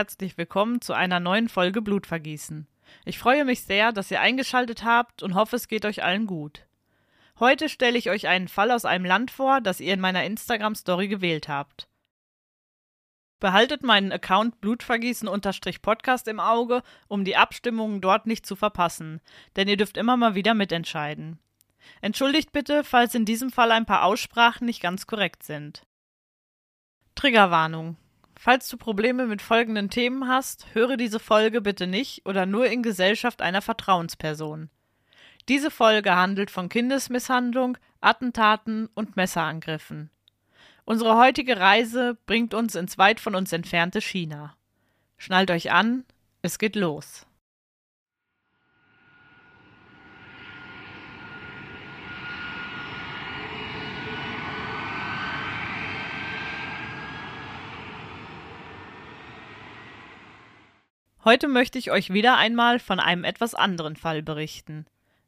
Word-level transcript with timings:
Herzlich 0.00 0.38
willkommen 0.38 0.80
zu 0.80 0.94
einer 0.94 1.20
neuen 1.20 1.50
Folge 1.50 1.82
Blutvergießen. 1.82 2.66
Ich 3.04 3.18
freue 3.18 3.44
mich 3.44 3.64
sehr, 3.64 3.92
dass 3.92 4.10
ihr 4.10 4.22
eingeschaltet 4.22 4.82
habt 4.82 5.22
und 5.22 5.34
hoffe, 5.34 5.56
es 5.56 5.68
geht 5.68 5.84
euch 5.84 6.02
allen 6.02 6.26
gut. 6.26 6.64
Heute 7.38 7.68
stelle 7.68 7.98
ich 7.98 8.08
euch 8.08 8.26
einen 8.26 8.48
Fall 8.48 8.70
aus 8.70 8.86
einem 8.86 9.04
Land 9.04 9.30
vor, 9.30 9.60
das 9.60 9.78
ihr 9.78 9.92
in 9.92 10.00
meiner 10.00 10.24
Instagram-Story 10.24 11.08
gewählt 11.08 11.50
habt. 11.50 11.86
Behaltet 13.40 13.82
meinen 13.82 14.10
Account 14.10 14.62
Blutvergießen-Podcast 14.62 16.28
im 16.28 16.40
Auge, 16.40 16.82
um 17.08 17.26
die 17.26 17.36
Abstimmungen 17.36 18.00
dort 18.00 18.26
nicht 18.26 18.46
zu 18.46 18.56
verpassen, 18.56 19.20
denn 19.56 19.68
ihr 19.68 19.76
dürft 19.76 19.98
immer 19.98 20.16
mal 20.16 20.34
wieder 20.34 20.54
mitentscheiden. 20.54 21.38
Entschuldigt 22.00 22.52
bitte, 22.52 22.84
falls 22.84 23.14
in 23.14 23.26
diesem 23.26 23.50
Fall 23.50 23.70
ein 23.70 23.84
paar 23.84 24.04
Aussprachen 24.04 24.64
nicht 24.64 24.80
ganz 24.80 25.06
korrekt 25.06 25.42
sind. 25.42 25.86
Triggerwarnung. 27.16 27.98
Falls 28.42 28.70
du 28.70 28.78
Probleme 28.78 29.26
mit 29.26 29.42
folgenden 29.42 29.90
Themen 29.90 30.26
hast, 30.26 30.68
höre 30.72 30.96
diese 30.96 31.20
Folge 31.20 31.60
bitte 31.60 31.86
nicht 31.86 32.24
oder 32.24 32.46
nur 32.46 32.68
in 32.68 32.82
Gesellschaft 32.82 33.42
einer 33.42 33.60
Vertrauensperson. 33.60 34.70
Diese 35.50 35.70
Folge 35.70 36.16
handelt 36.16 36.50
von 36.50 36.70
Kindesmisshandlung, 36.70 37.76
Attentaten 38.00 38.88
und 38.94 39.14
Messerangriffen. 39.14 40.08
Unsere 40.86 41.18
heutige 41.18 41.60
Reise 41.60 42.16
bringt 42.24 42.54
uns 42.54 42.76
ins 42.76 42.96
weit 42.96 43.20
von 43.20 43.34
uns 43.34 43.52
entfernte 43.52 44.00
China. 44.00 44.56
Schnallt 45.18 45.50
euch 45.50 45.70
an, 45.70 46.06
es 46.40 46.58
geht 46.58 46.76
los. 46.76 47.26
Heute 61.22 61.48
möchte 61.48 61.78
ich 61.78 61.90
euch 61.90 62.14
wieder 62.14 62.38
einmal 62.38 62.78
von 62.78 62.98
einem 62.98 63.24
etwas 63.24 63.54
anderen 63.54 63.94
Fall 63.96 64.22
berichten. 64.22 64.86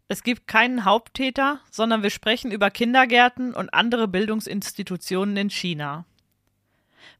Es 0.08 0.22
gibt 0.22 0.46
keinen 0.46 0.86
Haupttäter, 0.86 1.60
sondern 1.70 2.02
wir 2.02 2.08
sprechen 2.08 2.50
über 2.50 2.70
Kindergärten 2.70 3.52
und 3.52 3.74
andere 3.74 4.08
Bildungsinstitutionen 4.08 5.36
in 5.36 5.50
China. 5.50 6.06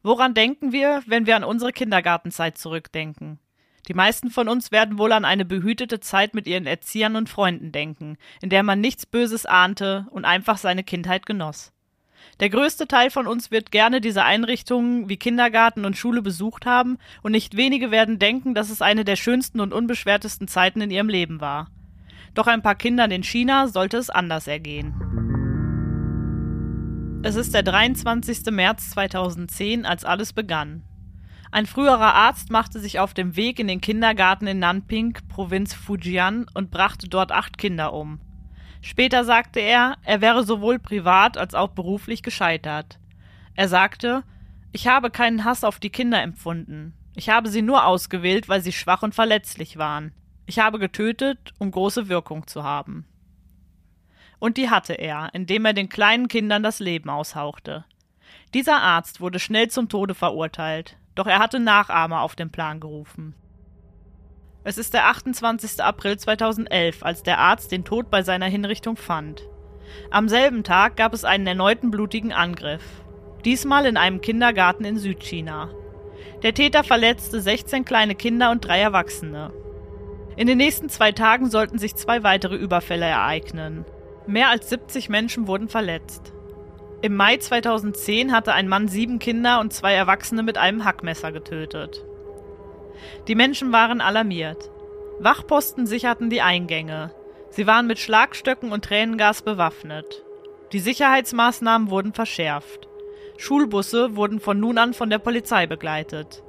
Woran 0.01 0.33
denken 0.33 0.71
wir, 0.71 1.03
wenn 1.05 1.27
wir 1.27 1.35
an 1.35 1.43
unsere 1.43 1.71
Kindergartenzeit 1.71 2.57
zurückdenken? 2.57 3.39
Die 3.87 3.93
meisten 3.93 4.31
von 4.31 4.47
uns 4.47 4.71
werden 4.71 4.97
wohl 4.97 5.11
an 5.11 5.25
eine 5.25 5.45
behütete 5.45 5.99
Zeit 5.99 6.33
mit 6.33 6.47
ihren 6.47 6.65
Erziehern 6.65 7.15
und 7.15 7.29
Freunden 7.29 7.71
denken, 7.71 8.17
in 8.41 8.49
der 8.49 8.63
man 8.63 8.81
nichts 8.81 9.05
Böses 9.05 9.45
ahnte 9.45 10.07
und 10.09 10.25
einfach 10.25 10.57
seine 10.57 10.83
Kindheit 10.83 11.25
genoss. 11.27 11.72
Der 12.39 12.49
größte 12.49 12.87
Teil 12.87 13.09
von 13.09 13.27
uns 13.27 13.51
wird 13.51 13.71
gerne 13.71 14.01
diese 14.01 14.23
Einrichtungen 14.23 15.07
wie 15.09 15.17
Kindergarten 15.17 15.85
und 15.85 15.97
Schule 15.97 16.21
besucht 16.21 16.65
haben, 16.65 16.97
und 17.21 17.31
nicht 17.31 17.55
wenige 17.55 17.91
werden 17.91 18.19
denken, 18.19 18.53
dass 18.53 18.69
es 18.69 18.81
eine 18.81 19.05
der 19.05 19.15
schönsten 19.15 19.59
und 19.59 19.73
unbeschwertesten 19.73 20.47
Zeiten 20.47 20.81
in 20.81 20.91
ihrem 20.91 21.09
Leben 21.09 21.41
war. 21.41 21.67
Doch 22.33 22.47
ein 22.47 22.61
paar 22.61 22.75
Kindern 22.75 23.11
in 23.11 23.23
China 23.23 23.67
sollte 23.67 23.97
es 23.97 24.09
anders 24.09 24.47
ergehen. 24.47 24.93
Es 27.23 27.35
ist 27.35 27.53
der 27.53 27.63
23. 27.63 28.51
März 28.51 28.89
2010, 28.89 29.85
als 29.85 30.03
alles 30.03 30.33
begann. 30.33 30.83
Ein 31.51 31.67
früherer 31.67 32.15
Arzt 32.15 32.49
machte 32.49 32.79
sich 32.79 32.99
auf 32.99 33.13
dem 33.13 33.35
Weg 33.35 33.59
in 33.59 33.67
den 33.67 33.79
Kindergarten 33.79 34.47
in 34.47 34.59
Nanping, 34.59 35.19
Provinz 35.29 35.73
Fujian, 35.73 36.47
und 36.53 36.71
brachte 36.71 37.07
dort 37.07 37.31
acht 37.31 37.59
Kinder 37.59 37.93
um. 37.93 38.19
Später 38.83 39.23
sagte 39.23 39.61
er, 39.61 39.95
er 40.03 40.19
wäre 40.19 40.43
sowohl 40.43 40.77
privat 40.77 41.37
als 41.37 41.55
auch 41.55 41.69
beruflich 41.69 42.21
gescheitert. 42.21 42.99
Er 43.55 43.69
sagte, 43.69 44.23
ich 44.73 44.87
habe 44.89 45.09
keinen 45.09 45.45
Hass 45.45 45.63
auf 45.63 45.79
die 45.79 45.89
Kinder 45.89 46.21
empfunden. 46.21 46.93
Ich 47.15 47.29
habe 47.29 47.47
sie 47.47 47.61
nur 47.61 47.85
ausgewählt, 47.85 48.49
weil 48.49 48.61
sie 48.61 48.73
schwach 48.73 49.01
und 49.01 49.15
verletzlich 49.15 49.77
waren. 49.77 50.11
Ich 50.47 50.59
habe 50.59 50.79
getötet, 50.79 51.53
um 51.59 51.71
große 51.71 52.09
Wirkung 52.09 52.45
zu 52.45 52.65
haben. 52.65 53.05
Und 54.39 54.57
die 54.57 54.69
hatte 54.69 54.95
er, 54.95 55.29
indem 55.33 55.63
er 55.63 55.73
den 55.73 55.87
kleinen 55.87 56.27
Kindern 56.27 56.61
das 56.61 56.79
Leben 56.79 57.09
aushauchte. 57.09 57.85
Dieser 58.53 58.81
Arzt 58.81 59.21
wurde 59.21 59.39
schnell 59.39 59.69
zum 59.69 59.87
Tode 59.87 60.13
verurteilt, 60.13 60.97
doch 61.15 61.27
er 61.27 61.39
hatte 61.39 61.61
Nachahmer 61.61 62.19
auf 62.19 62.35
den 62.35 62.51
Plan 62.51 62.81
gerufen. 62.81 63.33
Es 64.65 64.77
ist 64.77 64.93
der 64.93 65.07
28. 65.07 65.83
April 65.83 66.17
2011, 66.17 67.03
als 67.03 67.21
der 67.21 67.37
Arzt 67.39 67.73
den 67.73 67.83
Tod 67.83 68.09
bei 68.09 68.23
seiner 68.23 68.45
Hinrichtung 68.45 68.95
fand. 68.95 69.43
Am 70.09 70.29
selben 70.29 70.63
Tag 70.63 70.95
gab 70.95 71.13
es 71.13 71.25
einen 71.25 71.45
erneuten 71.45 71.91
blutigen 71.91 72.31
Angriff. 72.31 72.83
Diesmal 73.43 73.85
in 73.85 73.97
einem 73.97 74.21
Kindergarten 74.21 74.85
in 74.85 74.97
Südchina. 74.97 75.69
Der 76.43 76.53
Täter 76.53 76.85
verletzte 76.85 77.41
16 77.41 77.83
kleine 77.83 78.15
Kinder 78.15 78.51
und 78.51 78.65
drei 78.65 78.79
Erwachsene. 78.79 79.51
In 80.37 80.47
den 80.47 80.59
nächsten 80.59 80.87
zwei 80.87 81.11
Tagen 81.11 81.49
sollten 81.49 81.77
sich 81.77 81.95
zwei 81.95 82.23
weitere 82.23 82.55
Überfälle 82.55 83.05
ereignen. 83.05 83.83
Mehr 84.27 84.49
als 84.49 84.69
70 84.69 85.09
Menschen 85.09 85.47
wurden 85.47 85.67
verletzt. 85.67 86.31
Im 87.01 87.17
Mai 87.17 87.35
2010 87.35 88.31
hatte 88.31 88.53
ein 88.53 88.69
Mann 88.69 88.87
sieben 88.87 89.19
Kinder 89.19 89.59
und 89.59 89.73
zwei 89.73 89.93
Erwachsene 89.93 90.41
mit 90.41 90.57
einem 90.57 90.85
Hackmesser 90.85 91.33
getötet. 91.33 92.05
Die 93.27 93.35
Menschen 93.35 93.71
waren 93.71 94.01
alarmiert. 94.01 94.69
Wachposten 95.19 95.85
sicherten 95.85 96.29
die 96.29 96.41
Eingänge. 96.41 97.13
Sie 97.49 97.67
waren 97.67 97.87
mit 97.87 97.99
Schlagstöcken 97.99 98.71
und 98.71 98.85
Tränengas 98.85 99.41
bewaffnet. 99.41 100.23
Die 100.71 100.79
Sicherheitsmaßnahmen 100.79 101.89
wurden 101.89 102.13
verschärft. 102.13 102.87
Schulbusse 103.37 104.15
wurden 104.15 104.39
von 104.39 104.59
nun 104.59 104.77
an 104.77 104.93
von 104.93 105.09
der 105.09 105.19
Polizei 105.19 105.67
begleitet. 105.67 106.43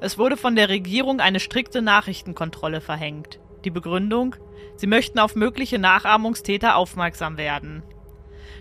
Es 0.00 0.18
wurde 0.18 0.36
von 0.36 0.56
der 0.56 0.68
Regierung 0.68 1.20
eine 1.20 1.40
strikte 1.40 1.82
Nachrichtenkontrolle 1.82 2.80
verhängt. 2.80 3.38
Die 3.64 3.70
Begründung? 3.70 4.36
Sie 4.76 4.86
möchten 4.86 5.18
auf 5.18 5.34
mögliche 5.34 5.78
Nachahmungstäter 5.78 6.76
aufmerksam 6.76 7.36
werden. 7.36 7.82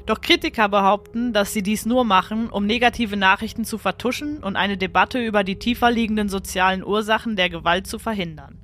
Doch 0.06 0.22
Kritiker 0.22 0.70
behaupten, 0.70 1.34
dass 1.34 1.54
sie 1.54 1.64
dies 1.64 1.86
nur 1.86 2.06
machen, 2.06 2.50
um 2.50 2.66
negative 2.66 3.18
Nachrichten 3.18 3.66
zu 3.66 3.80
vertuschen 3.80 4.44
und 4.44 4.56
eine 4.56 4.78
Debatte 4.78 5.20
über 5.20 5.44
die 5.44 5.58
tiefer 5.58 5.90
liegenden 5.90 6.30
sozialen 6.30 6.84
Ursachen 6.84 7.36
der 7.36 7.50
Gewalt 7.50 7.88
zu 7.88 7.98
verhindern. 7.98 8.60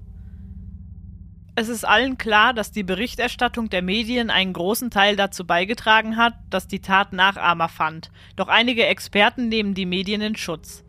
Es 1.56 1.68
ist 1.68 1.84
allen 1.84 2.18
klar, 2.18 2.54
dass 2.54 2.72
die 2.72 2.84
Berichterstattung 2.84 3.70
der 3.70 3.82
Medien 3.82 4.30
einen 4.30 4.54
großen 4.54 4.90
Teil 4.90 5.16
dazu 5.16 5.46
beigetragen 5.46 6.16
hat, 6.16 6.34
dass 6.50 6.68
die 6.68 6.80
Tat 6.80 7.12
Nachahmer 7.12 7.70
fand, 7.70 8.12
doch 8.36 8.48
einige 8.48 8.86
Experten 8.86 9.50
nehmen 9.50 9.74
die 9.74 9.86
Medien 9.86 10.22
in 10.22 10.38
Schutz. 10.38 10.86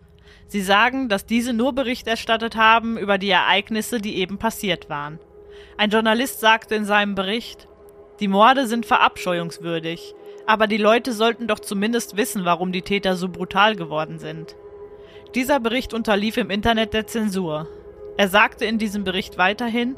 Sie 0.47 0.61
sagen, 0.61 1.09
dass 1.09 1.27
diese 1.27 1.53
nur 1.53 1.75
Bericht 1.75 2.07
erstattet 2.07 2.57
haben 2.57 2.97
über 2.99 3.19
die 3.19 3.31
Ereignisse, 3.31 4.01
die 4.01 4.17
eben 4.17 4.39
passiert 4.39 4.89
waren. 4.89 5.19
Ein 5.79 5.91
Journalist 5.91 6.41
sagte 6.41 6.75
in 6.75 6.85
seinem 6.85 7.15
Bericht, 7.15 7.67
die 8.21 8.29
Morde 8.29 8.67
sind 8.67 8.87
verabscheuungswürdig, 8.87 10.15
aber 10.47 10.67
die 10.67 10.77
Leute 10.77 11.13
sollten 11.13 11.47
doch 11.47 11.59
zumindest 11.59 12.17
wissen, 12.17 12.45
warum 12.45 12.73
die 12.73 12.83
Täter 12.83 13.17
so 13.17 13.29
brutal 13.29 13.77
geworden 13.77 14.19
sind. 14.19 14.57
Dieser 15.35 15.61
Bericht 15.61 15.95
unterlief 15.95 16.37
im 16.37 16.51
Internet 16.51 16.95
der 16.95 17.07
Zensur. 17.07 17.69
Er 18.17 18.29
sagte 18.29 18.65
in 18.65 18.79
diesem 18.79 19.05
Bericht 19.05 19.39
weiterhin, 19.39 19.97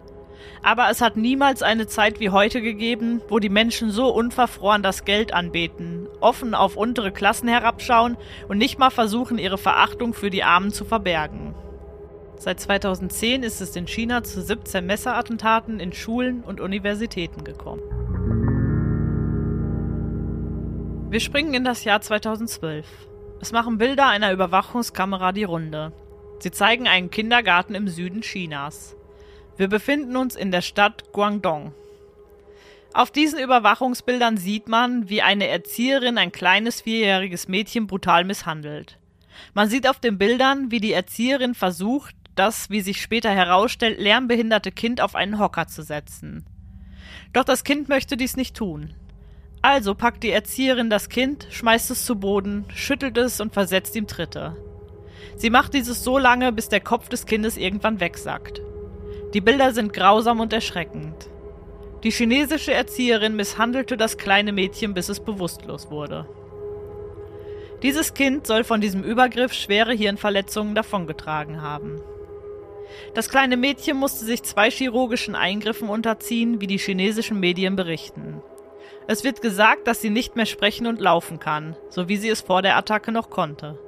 aber 0.63 0.89
es 0.91 1.01
hat 1.01 1.17
niemals 1.17 1.63
eine 1.63 1.87
Zeit 1.87 2.21
wie 2.21 2.31
heute 2.31 2.61
gegeben, 2.61 3.21
wo 3.29 3.39
die 3.39 3.49
Menschen 3.49 3.91
so 3.91 4.09
unverfroren 4.09 4.83
das 4.83 5.05
Geld 5.05 5.35
anbeten, 5.35 6.07
offen 6.21 6.55
auf 6.55 6.77
untere 6.77 7.13
Klassen 7.13 7.49
herabschauen 7.49 8.17
und 8.49 8.59
nicht 8.59 8.79
mal 8.79 8.91
versuchen, 8.91 9.39
ihre 9.39 9.59
Verachtung 9.59 10.15
für 10.15 10.31
die 10.31 10.45
Armen 10.45 10.73
zu 10.73 10.85
verbergen. 10.85 11.55
Seit 12.37 12.61
2010 12.61 13.43
ist 13.43 13.61
es 13.61 13.77
in 13.77 13.87
China 13.87 14.23
zu 14.23 14.43
17 14.43 14.85
Messerattentaten 14.85 15.81
in 15.81 15.93
Schulen 15.93 16.43
und 16.43 16.61
Universitäten 16.61 17.45
gekommen. 17.45 18.04
Wir 21.15 21.21
springen 21.21 21.55
in 21.55 21.63
das 21.63 21.85
Jahr 21.85 22.01
2012. 22.01 22.85
Es 23.41 23.53
machen 23.53 23.79
Bilder 23.79 24.09
einer 24.09 24.33
Überwachungskamera 24.33 25.31
die 25.31 25.45
Runde. 25.45 25.93
Sie 26.41 26.51
zeigen 26.51 26.89
einen 26.89 27.09
Kindergarten 27.09 27.77
im 27.77 27.87
Süden 27.87 28.23
Chinas. 28.23 28.97
Wir 29.57 29.69
befinden 29.69 30.17
uns 30.17 30.35
in 30.35 30.51
der 30.51 30.61
Stadt 30.61 31.13
Guangdong. 31.13 31.73
Auf 32.95 33.13
diesen 33.13 33.39
Überwachungsbildern 33.39 34.39
sieht 34.39 34.67
man, 34.67 35.09
wie 35.09 35.23
eine 35.23 35.47
Erzieherin 35.47 36.19
ein 36.19 36.33
kleines 36.33 36.81
vierjähriges 36.81 37.47
Mädchen 37.47 37.87
brutal 37.87 38.25
misshandelt. 38.25 38.99
Man 39.53 39.69
sieht 39.69 39.89
auf 39.89 40.01
den 40.01 40.19
Bildern, 40.19 40.73
wie 40.73 40.81
die 40.81 40.95
Erzieherin 40.95 41.55
versucht, 41.55 42.17
das, 42.35 42.71
wie 42.71 42.81
sich 42.81 43.01
später 43.01 43.31
herausstellt, 43.31 44.01
lernbehinderte 44.01 44.73
Kind 44.73 45.01
auf 45.01 45.15
einen 45.15 45.39
Hocker 45.39 45.69
zu 45.69 45.85
setzen. 45.85 46.45
Doch 47.33 47.45
das 47.45 47.63
Kind 47.63 47.89
möchte 47.89 48.17
dies 48.17 48.35
nicht 48.35 48.57
tun. 48.57 48.97
Also 49.65 49.95
packt 49.95 50.23
die 50.23 50.31
Erzieherin 50.31 50.91
das 50.91 51.09
Kind, 51.09 51.47
schmeißt 51.49 51.91
es 51.91 52.05
zu 52.05 52.17
Boden, 52.17 52.67
schüttelt 52.75 53.17
es 53.17 53.41
und 53.41 53.55
versetzt 53.55 53.97
ihm 53.97 54.07
Tritte. 54.07 54.55
Sie 55.37 55.49
macht 55.49 55.73
dieses 55.73 56.05
so 56.05 56.19
lange, 56.19 56.53
bis 56.53 56.69
der 56.69 56.81
Kopf 56.81 57.09
des 57.09 57.25
Kindes 57.25 57.57
irgendwann 57.57 57.99
wegsackt. 57.99 58.61
Die 59.33 59.41
Bilder 59.41 59.73
sind 59.73 59.95
grausam 59.95 60.41
und 60.41 60.53
erschreckend. 60.53 61.31
Die 62.03 62.11
chinesische 62.11 62.75
Erzieherin 62.75 63.37
misshandelte 63.37 63.97
das 63.97 64.19
kleine 64.19 64.53
Mädchen, 64.53 64.93
bis 64.93 65.09
es 65.09 65.21
bewusstlos 65.21 65.91
wurde. 65.91 66.29
Dieses 67.83 68.13
Kind 68.13 68.47
soll 68.47 68.65
von 68.65 68.83
diesem 68.83 69.03
Übergriff 69.03 69.55
schwere 69.55 69.95
Hirnverletzungen 69.95 70.75
davongetragen 70.75 71.63
haben. 71.63 72.03
Das 73.15 73.31
kleine 73.31 73.57
Mädchen 73.57 73.97
musste 73.97 74.27
sich 74.27 74.43
zwei 74.43 74.71
chirurgischen 74.71 75.35
Eingriffen 75.35 75.89
unterziehen, 75.89 76.61
wie 76.61 76.67
die 76.67 76.77
chinesischen 76.77 77.41
Medien 77.41 77.77
berichten. 77.77 78.43
Es 79.07 79.25
wird 79.25 79.43
gesagt, 79.43 79.87
dass 79.87 80.01
sie 80.01 80.11
nicht 80.11 80.37
mehr 80.37 80.47
sprechen 80.47 80.87
und 80.87 81.01
laufen 81.01 81.39
kann, 81.39 81.77
so 81.89 82.09
wie 82.09 82.17
sie 82.17 82.29
es 82.29 82.41
vor 82.41 82.63
der 82.63 82.77
Attacke 82.77 83.13
noch 83.13 83.31
konnte. 83.31 83.79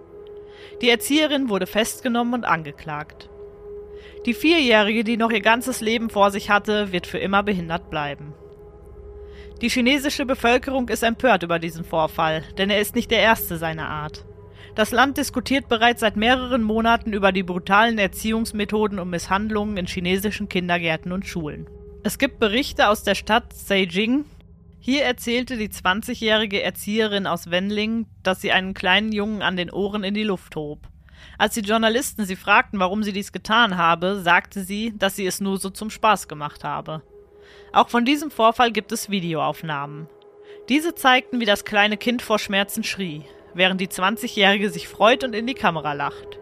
Die 0.82 0.90
Erzieherin 0.90 1.48
wurde 1.48 1.66
festgenommen 1.66 2.34
und 2.34 2.44
angeklagt. 2.44 3.30
Die 4.26 4.34
Vierjährige, 4.34 5.04
die 5.04 5.16
noch 5.16 5.30
ihr 5.30 5.40
ganzes 5.40 5.80
Leben 5.80 6.10
vor 6.10 6.30
sich 6.30 6.50
hatte, 6.50 6.92
wird 6.92 7.06
für 7.06 7.18
immer 7.18 7.42
behindert 7.42 7.90
bleiben. 7.90 8.34
Die 9.62 9.70
chinesische 9.70 10.26
Bevölkerung 10.26 10.88
ist 10.88 11.02
empört 11.02 11.42
über 11.42 11.58
diesen 11.58 11.84
Vorfall, 11.84 12.42
denn 12.58 12.68
er 12.68 12.80
ist 12.80 12.94
nicht 12.94 13.10
der 13.10 13.20
erste 13.20 13.56
seiner 13.56 13.88
Art. 13.88 14.26
Das 14.74 14.90
Land 14.92 15.16
diskutiert 15.16 15.68
bereits 15.68 16.00
seit 16.00 16.16
mehreren 16.16 16.62
Monaten 16.62 17.14
über 17.14 17.32
die 17.32 17.42
brutalen 17.42 17.96
Erziehungsmethoden 17.96 18.98
und 18.98 19.08
Misshandlungen 19.08 19.78
in 19.78 19.86
chinesischen 19.86 20.50
Kindergärten 20.50 21.12
und 21.12 21.24
Schulen. 21.24 21.66
Es 22.02 22.18
gibt 22.18 22.38
Berichte 22.38 22.88
aus 22.88 23.02
der 23.02 23.14
Stadt 23.14 23.54
Beijing. 23.68 24.26
Hier 24.86 25.02
erzählte 25.02 25.56
die 25.56 25.68
20-jährige 25.68 26.62
Erzieherin 26.62 27.26
aus 27.26 27.50
Wendling, 27.50 28.06
dass 28.22 28.40
sie 28.40 28.52
einen 28.52 28.72
kleinen 28.72 29.10
Jungen 29.10 29.42
an 29.42 29.56
den 29.56 29.68
Ohren 29.68 30.04
in 30.04 30.14
die 30.14 30.22
Luft 30.22 30.54
hob. 30.54 30.78
Als 31.38 31.54
die 31.54 31.62
Journalisten 31.62 32.24
sie 32.24 32.36
fragten, 32.36 32.78
warum 32.78 33.02
sie 33.02 33.12
dies 33.12 33.32
getan 33.32 33.78
habe, 33.78 34.20
sagte 34.20 34.62
sie, 34.62 34.94
dass 34.96 35.16
sie 35.16 35.26
es 35.26 35.40
nur 35.40 35.58
so 35.58 35.70
zum 35.70 35.90
Spaß 35.90 36.28
gemacht 36.28 36.62
habe. 36.62 37.02
Auch 37.72 37.88
von 37.88 38.04
diesem 38.04 38.30
Vorfall 38.30 38.70
gibt 38.70 38.92
es 38.92 39.10
Videoaufnahmen. 39.10 40.08
Diese 40.68 40.94
zeigten, 40.94 41.40
wie 41.40 41.46
das 41.46 41.64
kleine 41.64 41.96
Kind 41.96 42.22
vor 42.22 42.38
Schmerzen 42.38 42.84
schrie, 42.84 43.24
während 43.54 43.80
die 43.80 43.88
20-Jährige 43.88 44.70
sich 44.70 44.86
freut 44.86 45.24
und 45.24 45.34
in 45.34 45.48
die 45.48 45.54
Kamera 45.54 45.94
lacht. 45.94 46.38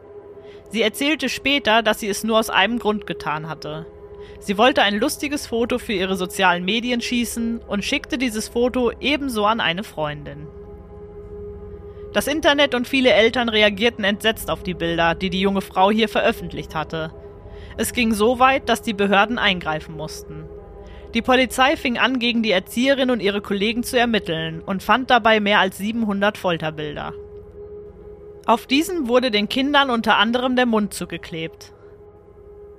Sie 0.68 0.82
erzählte 0.82 1.30
später, 1.30 1.82
dass 1.82 2.00
sie 2.00 2.08
es 2.10 2.24
nur 2.24 2.38
aus 2.40 2.50
einem 2.50 2.78
Grund 2.78 3.06
getan 3.06 3.48
hatte. 3.48 3.86
Sie 4.38 4.58
wollte 4.58 4.82
ein 4.82 4.98
lustiges 4.98 5.46
Foto 5.46 5.78
für 5.78 5.92
ihre 5.92 6.16
sozialen 6.16 6.64
Medien 6.64 7.00
schießen 7.00 7.60
und 7.66 7.84
schickte 7.84 8.18
dieses 8.18 8.48
Foto 8.48 8.92
ebenso 9.00 9.46
an 9.46 9.60
eine 9.60 9.84
Freundin. 9.84 10.46
Das 12.14 12.28
Internet 12.28 12.74
und 12.74 12.86
viele 12.86 13.12
Eltern 13.12 13.48
reagierten 13.48 14.04
entsetzt 14.04 14.48
auf 14.48 14.62
die 14.62 14.74
Bilder, 14.74 15.16
die 15.16 15.30
die 15.30 15.40
junge 15.40 15.62
Frau 15.62 15.90
hier 15.90 16.08
veröffentlicht 16.08 16.74
hatte. 16.74 17.12
Es 17.76 17.92
ging 17.92 18.12
so 18.14 18.38
weit, 18.38 18.68
dass 18.68 18.82
die 18.82 18.94
Behörden 18.94 19.38
eingreifen 19.38 19.96
mussten. 19.96 20.44
Die 21.12 21.22
Polizei 21.22 21.76
fing 21.76 21.98
an, 21.98 22.20
gegen 22.20 22.42
die 22.42 22.52
Erzieherin 22.52 23.10
und 23.10 23.20
ihre 23.20 23.40
Kollegen 23.40 23.82
zu 23.82 23.98
ermitteln 23.98 24.60
und 24.60 24.82
fand 24.82 25.10
dabei 25.10 25.40
mehr 25.40 25.58
als 25.58 25.78
700 25.78 26.38
Folterbilder. 26.38 27.14
Auf 28.46 28.66
diesen 28.66 29.08
wurde 29.08 29.30
den 29.32 29.48
Kindern 29.48 29.90
unter 29.90 30.16
anderem 30.16 30.54
der 30.54 30.66
Mund 30.66 30.94
zugeklebt. 30.94 31.73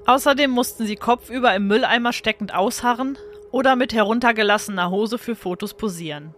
Außerdem 0.06 0.52
mussten 0.52 0.86
sie 0.86 0.96
kopfüber 0.96 1.56
im 1.56 1.68
Mülleimer 1.68 2.14
steckend 2.14 2.54
ausharren 2.54 3.18
oder 3.52 3.76
mit 3.76 3.94
heruntergelassener 3.94 4.90
Hose 4.92 5.18
für 5.18 5.36
Fotos 5.36 5.76
posieren. 5.76 6.36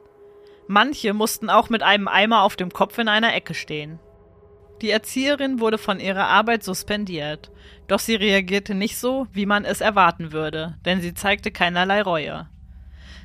Manche 0.67 1.13
mussten 1.13 1.49
auch 1.49 1.69
mit 1.69 1.83
einem 1.83 2.07
Eimer 2.07 2.43
auf 2.43 2.55
dem 2.55 2.71
Kopf 2.71 2.97
in 2.97 3.07
einer 3.07 3.33
Ecke 3.33 3.53
stehen. 3.53 3.99
Die 4.81 4.91
Erzieherin 4.91 5.59
wurde 5.59 5.77
von 5.77 5.99
ihrer 5.99 6.27
Arbeit 6.27 6.63
suspendiert, 6.63 7.51
doch 7.87 7.99
sie 7.99 8.15
reagierte 8.15 8.75
nicht 8.75 8.97
so, 8.97 9.27
wie 9.31 9.45
man 9.45 9.65
es 9.65 9.81
erwarten 9.81 10.31
würde, 10.31 10.77
denn 10.85 11.01
sie 11.01 11.13
zeigte 11.13 11.51
keinerlei 11.51 12.01
Reue. 12.01 12.47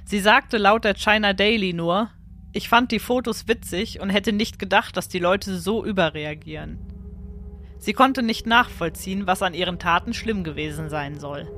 Sie 0.04 0.20
sagte 0.20 0.56
laut 0.56 0.84
der 0.84 0.94
China 0.94 1.34
Daily 1.34 1.72
nur, 1.72 2.10
ich 2.52 2.68
fand 2.68 2.90
die 2.90 2.98
Fotos 2.98 3.48
witzig 3.48 4.00
und 4.00 4.10
hätte 4.10 4.32
nicht 4.32 4.58
gedacht, 4.58 4.96
dass 4.96 5.08
die 5.08 5.18
Leute 5.18 5.56
so 5.58 5.84
überreagieren. 5.84 6.91
Sie 7.82 7.94
konnte 7.94 8.23
nicht 8.23 8.46
nachvollziehen, 8.46 9.26
was 9.26 9.43
an 9.43 9.55
ihren 9.55 9.81
Taten 9.81 10.14
schlimm 10.14 10.44
gewesen 10.44 10.88
sein 10.88 11.19
soll. 11.19 11.49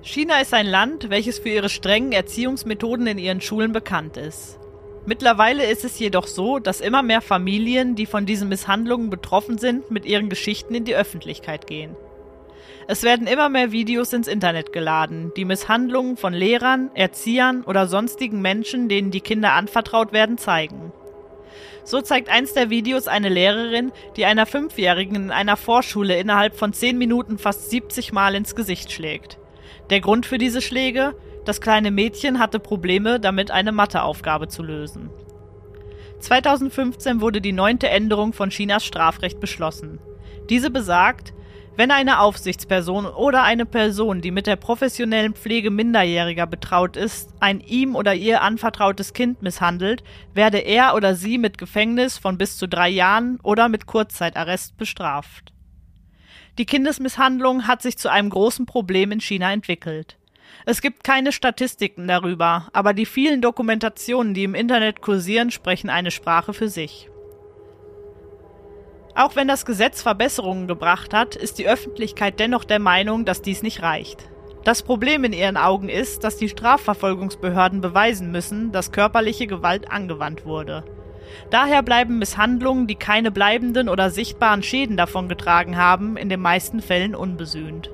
China 0.00 0.40
ist 0.40 0.54
ein 0.54 0.66
Land, 0.66 1.10
welches 1.10 1.38
für 1.38 1.50
ihre 1.50 1.68
strengen 1.68 2.12
Erziehungsmethoden 2.12 3.06
in 3.06 3.18
ihren 3.18 3.42
Schulen 3.42 3.72
bekannt 3.72 4.16
ist. 4.16 4.58
Mittlerweile 5.04 5.66
ist 5.66 5.84
es 5.84 5.98
jedoch 5.98 6.26
so, 6.28 6.58
dass 6.58 6.80
immer 6.80 7.02
mehr 7.02 7.20
Familien, 7.20 7.94
die 7.94 8.06
von 8.06 8.24
diesen 8.24 8.48
Misshandlungen 8.48 9.10
betroffen 9.10 9.58
sind, 9.58 9.90
mit 9.90 10.06
ihren 10.06 10.30
Geschichten 10.30 10.74
in 10.74 10.86
die 10.86 10.96
Öffentlichkeit 10.96 11.66
gehen. 11.66 11.94
Es 12.86 13.02
werden 13.02 13.26
immer 13.26 13.50
mehr 13.50 13.70
Videos 13.70 14.14
ins 14.14 14.28
Internet 14.28 14.72
geladen, 14.72 15.30
die 15.36 15.44
Misshandlungen 15.44 16.16
von 16.16 16.32
Lehrern, 16.32 16.90
Erziehern 16.94 17.64
oder 17.64 17.86
sonstigen 17.86 18.40
Menschen, 18.40 18.88
denen 18.88 19.10
die 19.10 19.20
Kinder 19.20 19.52
anvertraut 19.52 20.14
werden, 20.14 20.38
zeigen. 20.38 20.90
So 21.88 22.02
zeigt 22.02 22.28
eins 22.28 22.52
der 22.52 22.68
Videos 22.68 23.08
eine 23.08 23.30
Lehrerin, 23.30 23.92
die 24.14 24.26
einer 24.26 24.44
Fünfjährigen 24.44 25.14
in 25.16 25.30
einer 25.30 25.56
Vorschule 25.56 26.18
innerhalb 26.18 26.54
von 26.54 26.74
zehn 26.74 26.98
Minuten 26.98 27.38
fast 27.38 27.70
70 27.70 28.12
Mal 28.12 28.34
ins 28.34 28.54
Gesicht 28.54 28.92
schlägt. 28.92 29.38
Der 29.88 30.02
Grund 30.02 30.26
für 30.26 30.36
diese 30.36 30.60
Schläge? 30.60 31.14
Das 31.46 31.62
kleine 31.62 31.90
Mädchen 31.90 32.40
hatte 32.40 32.58
Probleme 32.58 33.18
damit, 33.18 33.50
eine 33.50 33.72
Matheaufgabe 33.72 34.48
zu 34.48 34.62
lösen. 34.62 35.08
2015 36.18 37.22
wurde 37.22 37.40
die 37.40 37.54
neunte 37.54 37.88
Änderung 37.88 38.34
von 38.34 38.50
Chinas 38.50 38.84
Strafrecht 38.84 39.40
beschlossen. 39.40 39.98
Diese 40.50 40.68
besagt, 40.68 41.32
wenn 41.78 41.92
eine 41.92 42.18
Aufsichtsperson 42.18 43.06
oder 43.06 43.44
eine 43.44 43.64
Person, 43.64 44.20
die 44.20 44.32
mit 44.32 44.48
der 44.48 44.56
professionellen 44.56 45.34
Pflege 45.34 45.70
Minderjähriger 45.70 46.44
betraut 46.48 46.96
ist, 46.96 47.32
ein 47.38 47.60
ihm 47.60 47.94
oder 47.94 48.16
ihr 48.16 48.42
anvertrautes 48.42 49.12
Kind 49.12 49.42
misshandelt, 49.42 50.02
werde 50.34 50.58
er 50.58 50.96
oder 50.96 51.14
sie 51.14 51.38
mit 51.38 51.56
Gefängnis 51.56 52.18
von 52.18 52.36
bis 52.36 52.56
zu 52.56 52.66
drei 52.66 52.88
Jahren 52.88 53.38
oder 53.44 53.68
mit 53.68 53.86
Kurzzeitarrest 53.86 54.76
bestraft. 54.76 55.52
Die 56.58 56.66
Kindesmisshandlung 56.66 57.68
hat 57.68 57.80
sich 57.80 57.96
zu 57.96 58.10
einem 58.10 58.30
großen 58.30 58.66
Problem 58.66 59.12
in 59.12 59.20
China 59.20 59.52
entwickelt. 59.52 60.18
Es 60.66 60.80
gibt 60.80 61.04
keine 61.04 61.30
Statistiken 61.30 62.08
darüber, 62.08 62.66
aber 62.72 62.92
die 62.92 63.06
vielen 63.06 63.40
Dokumentationen, 63.40 64.34
die 64.34 64.42
im 64.42 64.56
Internet 64.56 65.00
kursieren, 65.00 65.52
sprechen 65.52 65.90
eine 65.90 66.10
Sprache 66.10 66.52
für 66.52 66.68
sich. 66.68 67.08
Auch 69.14 69.36
wenn 69.36 69.48
das 69.48 69.66
Gesetz 69.66 70.02
Verbesserungen 70.02 70.66
gebracht 70.66 71.12
hat, 71.12 71.34
ist 71.34 71.58
die 71.58 71.68
Öffentlichkeit 71.68 72.38
dennoch 72.38 72.64
der 72.64 72.78
Meinung, 72.78 73.24
dass 73.24 73.42
dies 73.42 73.62
nicht 73.62 73.82
reicht. 73.82 74.28
Das 74.64 74.82
Problem 74.82 75.24
in 75.24 75.32
ihren 75.32 75.56
Augen 75.56 75.88
ist, 75.88 76.24
dass 76.24 76.36
die 76.36 76.48
Strafverfolgungsbehörden 76.48 77.80
beweisen 77.80 78.30
müssen, 78.30 78.70
dass 78.70 78.92
körperliche 78.92 79.46
Gewalt 79.46 79.90
angewandt 79.90 80.44
wurde. 80.44 80.84
Daher 81.50 81.82
bleiben 81.82 82.18
Misshandlungen, 82.18 82.86
die 82.86 82.94
keine 82.94 83.30
bleibenden 83.30 83.88
oder 83.88 84.10
sichtbaren 84.10 84.62
Schäden 84.62 84.96
davongetragen 84.96 85.76
haben, 85.76 86.16
in 86.16 86.28
den 86.28 86.40
meisten 86.40 86.80
Fällen 86.80 87.14
unbesühnt. 87.14 87.90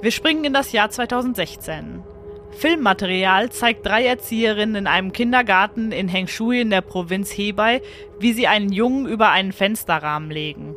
Wir 0.00 0.12
springen 0.12 0.44
in 0.44 0.52
das 0.52 0.72
Jahr 0.72 0.90
2016. 0.90 2.02
Filmmaterial 2.50 3.50
zeigt 3.50 3.86
drei 3.86 4.04
Erzieherinnen 4.04 4.74
in 4.74 4.86
einem 4.86 5.12
Kindergarten 5.12 5.92
in 5.92 6.08
Hengshui 6.08 6.60
in 6.60 6.70
der 6.70 6.80
Provinz 6.80 7.30
Hebei, 7.30 7.82
wie 8.18 8.32
sie 8.32 8.46
einen 8.46 8.72
Jungen 8.72 9.06
über 9.06 9.30
einen 9.30 9.52
Fensterrahmen 9.52 10.30
legen. 10.30 10.74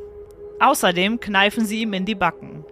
Außerdem 0.59 1.19
kneifen 1.19 1.65
sie 1.65 1.81
ihm 1.81 1.93
in 1.93 2.05
die 2.05 2.15
Backen. 2.15 2.63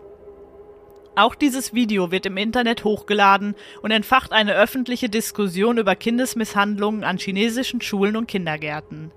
Auch 1.16 1.36
dieses 1.36 1.74
Video 1.74 2.12
wird 2.12 2.28
im 2.28 2.38
Internet 2.38 2.84
hochgeladen 2.84 3.56
und 3.82 3.92
entfacht 3.92 4.32
eine 4.32 4.54
öffentliche 4.54 5.10
Diskussion 5.10 5.78
über 5.78 5.96
Kindesmisshandlungen 5.96 7.04
an 7.04 7.18
chinesischen 7.18 7.82
Schulen 7.82 8.16
und 8.16 8.28
Kindergärten. 8.28 9.12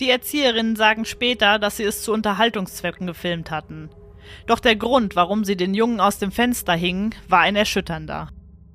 Die 0.00 0.10
Erzieherinnen 0.10 0.76
sagen 0.76 1.04
später, 1.04 1.58
dass 1.58 1.78
sie 1.78 1.84
es 1.84 2.02
zu 2.02 2.12
Unterhaltungszwecken 2.12 3.06
gefilmt 3.06 3.50
hatten. 3.50 3.90
Doch 4.46 4.60
der 4.60 4.76
Grund, 4.76 5.16
warum 5.16 5.44
sie 5.44 5.56
den 5.56 5.74
Jungen 5.74 6.00
aus 6.00 6.18
dem 6.18 6.30
Fenster 6.30 6.74
hingen, 6.74 7.14
war 7.28 7.40
ein 7.40 7.56
erschütternder. 7.56 8.28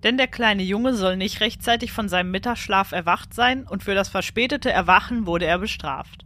Denn 0.03 0.17
der 0.17 0.27
kleine 0.27 0.63
Junge 0.63 0.93
soll 0.93 1.15
nicht 1.15 1.39
rechtzeitig 1.39 1.91
von 1.91 2.09
seinem 2.09 2.31
Mittagsschlaf 2.31 2.91
erwacht 2.91 3.33
sein 3.33 3.65
und 3.67 3.83
für 3.83 3.95
das 3.95 4.09
verspätete 4.09 4.71
Erwachen 4.71 5.25
wurde 5.25 5.45
er 5.45 5.59
bestraft. 5.59 6.25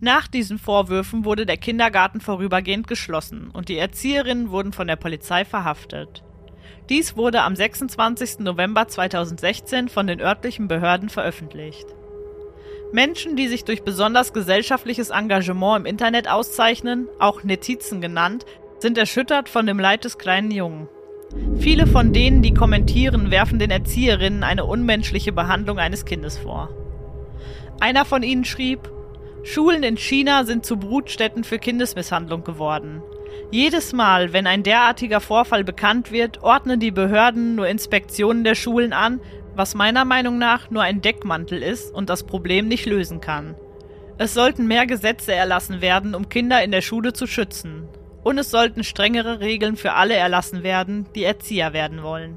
Nach 0.00 0.28
diesen 0.28 0.58
Vorwürfen 0.58 1.24
wurde 1.24 1.46
der 1.46 1.56
Kindergarten 1.56 2.20
vorübergehend 2.20 2.86
geschlossen 2.86 3.50
und 3.50 3.68
die 3.68 3.78
Erzieherinnen 3.78 4.50
wurden 4.50 4.72
von 4.72 4.86
der 4.86 4.96
Polizei 4.96 5.44
verhaftet. 5.44 6.22
Dies 6.88 7.16
wurde 7.16 7.42
am 7.42 7.56
26. 7.56 8.40
November 8.40 8.86
2016 8.86 9.88
von 9.88 10.06
den 10.06 10.20
örtlichen 10.20 10.68
Behörden 10.68 11.08
veröffentlicht. 11.08 11.86
Menschen, 12.92 13.36
die 13.36 13.48
sich 13.48 13.64
durch 13.64 13.82
besonders 13.82 14.32
gesellschaftliches 14.32 15.10
Engagement 15.10 15.80
im 15.80 15.86
Internet 15.86 16.28
auszeichnen, 16.28 17.08
auch 17.18 17.42
Netizen 17.42 18.00
genannt, 18.00 18.44
sind 18.78 18.98
erschüttert 18.98 19.48
von 19.48 19.66
dem 19.66 19.80
Leid 19.80 20.04
des 20.04 20.18
kleinen 20.18 20.50
Jungen. 20.50 20.88
Viele 21.58 21.86
von 21.86 22.12
denen, 22.12 22.42
die 22.42 22.54
kommentieren, 22.54 23.30
werfen 23.30 23.58
den 23.58 23.70
Erzieherinnen 23.70 24.42
eine 24.42 24.64
unmenschliche 24.64 25.32
Behandlung 25.32 25.78
eines 25.78 26.04
Kindes 26.04 26.38
vor. 26.38 26.68
Einer 27.80 28.04
von 28.04 28.22
ihnen 28.22 28.44
schrieb, 28.44 28.90
Schulen 29.42 29.82
in 29.82 29.96
China 29.96 30.44
sind 30.44 30.64
zu 30.64 30.78
Brutstätten 30.78 31.44
für 31.44 31.58
Kindesmisshandlung 31.58 32.44
geworden. 32.44 33.02
Jedes 33.50 33.92
Mal, 33.92 34.32
wenn 34.32 34.46
ein 34.46 34.62
derartiger 34.62 35.20
Vorfall 35.20 35.64
bekannt 35.64 36.10
wird, 36.10 36.42
ordnen 36.42 36.80
die 36.80 36.90
Behörden 36.90 37.54
nur 37.54 37.68
Inspektionen 37.68 38.42
der 38.42 38.54
Schulen 38.54 38.92
an, 38.92 39.20
was 39.54 39.74
meiner 39.74 40.04
Meinung 40.04 40.38
nach 40.38 40.70
nur 40.70 40.82
ein 40.82 41.02
Deckmantel 41.02 41.62
ist 41.62 41.92
und 41.94 42.10
das 42.10 42.24
Problem 42.24 42.68
nicht 42.68 42.86
lösen 42.86 43.20
kann. 43.20 43.54
Es 44.16 44.34
sollten 44.34 44.66
mehr 44.66 44.86
Gesetze 44.86 45.34
erlassen 45.34 45.80
werden, 45.80 46.14
um 46.14 46.28
Kinder 46.28 46.62
in 46.62 46.70
der 46.70 46.82
Schule 46.82 47.12
zu 47.12 47.26
schützen. 47.26 47.88
Und 48.24 48.38
es 48.38 48.50
sollten 48.50 48.82
strengere 48.82 49.38
Regeln 49.38 49.76
für 49.76 49.92
alle 49.92 50.14
erlassen 50.14 50.62
werden, 50.62 51.06
die 51.14 51.22
Erzieher 51.24 51.72
werden 51.72 52.02
wollen. 52.02 52.36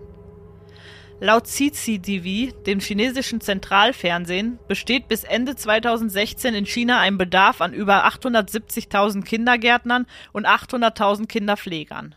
Laut 1.20 1.48
CCTV, 1.48 2.54
dem 2.68 2.80
chinesischen 2.80 3.42
Zentralfernsehen, 3.42 4.60
besteht 4.68 5.08
bis 5.08 5.24
Ende 5.24 5.56
2016 5.56 6.54
in 6.54 6.68
China 6.68 7.00
ein 7.00 7.18
Bedarf 7.18 7.60
an 7.60 7.74
über 7.74 8.06
870.000 8.06 9.24
Kindergärtnern 9.24 10.06
und 10.32 10.46
800.000 10.46 11.26
Kinderpflegern. 11.26 12.14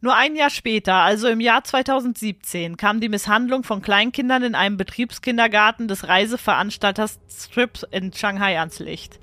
Nur 0.00 0.16
ein 0.16 0.34
Jahr 0.34 0.50
später, 0.50 0.94
also 0.94 1.28
im 1.28 1.38
Jahr 1.38 1.62
2017, 1.62 2.76
kam 2.76 2.98
die 2.98 3.08
Misshandlung 3.08 3.62
von 3.62 3.82
Kleinkindern 3.82 4.42
in 4.42 4.54
einem 4.56 4.76
Betriebskindergarten 4.76 5.86
des 5.86 6.08
Reiseveranstalters 6.08 7.20
Strip 7.30 7.78
in 7.92 8.12
Shanghai 8.12 8.58
ans 8.58 8.80
Licht. 8.80 9.20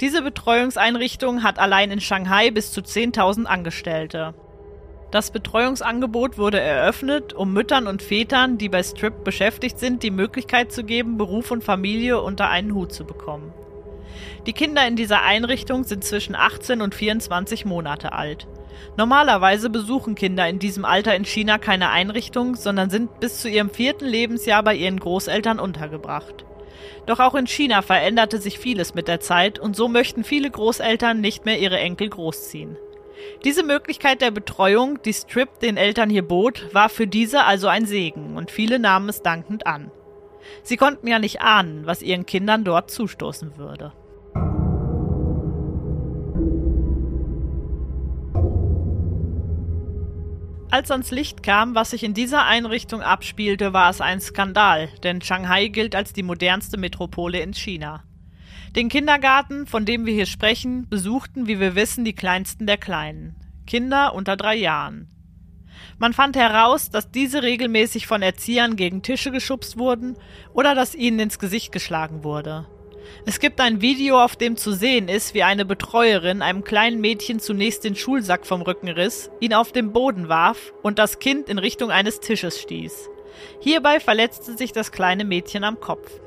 Diese 0.00 0.22
Betreuungseinrichtung 0.22 1.42
hat 1.42 1.58
allein 1.58 1.90
in 1.90 2.00
Shanghai 2.00 2.50
bis 2.50 2.72
zu 2.72 2.80
10.000 2.80 3.44
Angestellte. 3.44 4.34
Das 5.10 5.30
Betreuungsangebot 5.30 6.36
wurde 6.36 6.60
eröffnet, 6.60 7.32
um 7.32 7.52
Müttern 7.52 7.86
und 7.86 8.02
Vätern, 8.02 8.58
die 8.58 8.68
bei 8.68 8.82
Strip 8.82 9.24
beschäftigt 9.24 9.78
sind, 9.78 10.02
die 10.02 10.10
Möglichkeit 10.10 10.72
zu 10.72 10.84
geben, 10.84 11.16
Beruf 11.16 11.50
und 11.50 11.62
Familie 11.64 12.20
unter 12.20 12.48
einen 12.48 12.74
Hut 12.74 12.92
zu 12.92 13.04
bekommen. 13.04 13.52
Die 14.46 14.52
Kinder 14.52 14.86
in 14.86 14.96
dieser 14.96 15.22
Einrichtung 15.22 15.84
sind 15.84 16.04
zwischen 16.04 16.34
18 16.34 16.82
und 16.82 16.94
24 16.94 17.64
Monate 17.64 18.12
alt. 18.12 18.46
Normalerweise 18.96 19.70
besuchen 19.70 20.14
Kinder 20.14 20.48
in 20.48 20.58
diesem 20.58 20.84
Alter 20.84 21.14
in 21.14 21.24
China 21.24 21.58
keine 21.58 21.90
Einrichtung, 21.90 22.54
sondern 22.54 22.90
sind 22.90 23.20
bis 23.20 23.40
zu 23.40 23.48
ihrem 23.48 23.70
vierten 23.70 24.06
Lebensjahr 24.06 24.62
bei 24.62 24.74
ihren 24.74 25.00
Großeltern 25.00 25.58
untergebracht. 25.58 26.44
Doch 27.06 27.20
auch 27.20 27.34
in 27.34 27.46
China 27.46 27.82
veränderte 27.82 28.38
sich 28.40 28.58
vieles 28.58 28.94
mit 28.94 29.08
der 29.08 29.20
Zeit 29.20 29.58
und 29.58 29.76
so 29.76 29.88
möchten 29.88 30.24
viele 30.24 30.50
Großeltern 30.50 31.20
nicht 31.20 31.44
mehr 31.44 31.58
ihre 31.58 31.78
Enkel 31.78 32.08
großziehen. 32.08 32.76
Diese 33.44 33.62
Möglichkeit 33.62 34.20
der 34.20 34.30
Betreuung, 34.30 35.00
die 35.02 35.12
Strip 35.12 35.60
den 35.60 35.76
Eltern 35.76 36.10
hier 36.10 36.26
bot, 36.26 36.74
war 36.74 36.88
für 36.88 37.06
diese 37.06 37.44
also 37.44 37.68
ein 37.68 37.86
Segen 37.86 38.36
und 38.36 38.50
viele 38.50 38.78
nahmen 38.78 39.08
es 39.08 39.22
dankend 39.22 39.66
an. 39.66 39.90
Sie 40.62 40.76
konnten 40.76 41.06
ja 41.06 41.18
nicht 41.18 41.40
ahnen, 41.40 41.86
was 41.86 42.02
ihren 42.02 42.26
Kindern 42.26 42.64
dort 42.64 42.90
zustoßen 42.90 43.56
würde. 43.56 43.92
Als 50.76 50.90
ans 50.90 51.10
Licht 51.10 51.42
kam, 51.42 51.74
was 51.74 51.92
sich 51.92 52.02
in 52.02 52.12
dieser 52.12 52.44
Einrichtung 52.44 53.00
abspielte, 53.00 53.72
war 53.72 53.88
es 53.88 54.02
ein 54.02 54.20
Skandal, 54.20 54.90
denn 55.02 55.22
Shanghai 55.22 55.68
gilt 55.68 55.94
als 55.96 56.12
die 56.12 56.22
modernste 56.22 56.76
Metropole 56.76 57.40
in 57.40 57.54
China. 57.54 58.04
Den 58.76 58.90
Kindergarten, 58.90 59.66
von 59.66 59.86
dem 59.86 60.04
wir 60.04 60.12
hier 60.12 60.26
sprechen, 60.26 60.86
besuchten, 60.86 61.46
wie 61.46 61.60
wir 61.60 61.76
wissen, 61.76 62.04
die 62.04 62.12
kleinsten 62.12 62.66
der 62.66 62.76
Kleinen. 62.76 63.36
Kinder 63.66 64.12
unter 64.12 64.36
drei 64.36 64.54
Jahren. 64.54 65.08
Man 65.96 66.12
fand 66.12 66.36
heraus, 66.36 66.90
dass 66.90 67.10
diese 67.10 67.42
regelmäßig 67.42 68.06
von 68.06 68.20
Erziehern 68.20 68.76
gegen 68.76 69.00
Tische 69.00 69.30
geschubst 69.30 69.78
wurden 69.78 70.18
oder 70.52 70.74
dass 70.74 70.94
ihnen 70.94 71.20
ins 71.20 71.38
Gesicht 71.38 71.72
geschlagen 71.72 72.22
wurde. 72.22 72.66
Es 73.24 73.40
gibt 73.40 73.60
ein 73.60 73.80
Video, 73.80 74.22
auf 74.22 74.36
dem 74.36 74.56
zu 74.56 74.72
sehen 74.72 75.08
ist, 75.08 75.34
wie 75.34 75.42
eine 75.42 75.64
Betreuerin 75.64 76.42
einem 76.42 76.64
kleinen 76.64 77.00
Mädchen 77.00 77.40
zunächst 77.40 77.84
den 77.84 77.96
Schulsack 77.96 78.46
vom 78.46 78.62
Rücken 78.62 78.88
riss, 78.88 79.30
ihn 79.40 79.54
auf 79.54 79.72
den 79.72 79.92
Boden 79.92 80.28
warf 80.28 80.72
und 80.82 80.98
das 80.98 81.18
Kind 81.18 81.48
in 81.48 81.58
Richtung 81.58 81.90
eines 81.90 82.20
Tisches 82.20 82.60
stieß. 82.60 83.10
Hierbei 83.60 84.00
verletzte 84.00 84.56
sich 84.56 84.72
das 84.72 84.92
kleine 84.92 85.24
Mädchen 85.24 85.64
am 85.64 85.80
Kopf. 85.80 86.20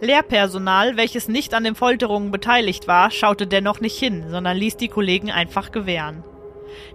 Lehrpersonal, 0.00 0.96
welches 0.96 1.28
nicht 1.28 1.52
an 1.54 1.64
den 1.64 1.74
Folterungen 1.74 2.30
beteiligt 2.30 2.88
war, 2.88 3.10
schaute 3.10 3.46
dennoch 3.46 3.80
nicht 3.80 3.98
hin, 3.98 4.26
sondern 4.28 4.56
ließ 4.56 4.76
die 4.76 4.88
Kollegen 4.88 5.30
einfach 5.30 5.72
gewähren. 5.72 6.24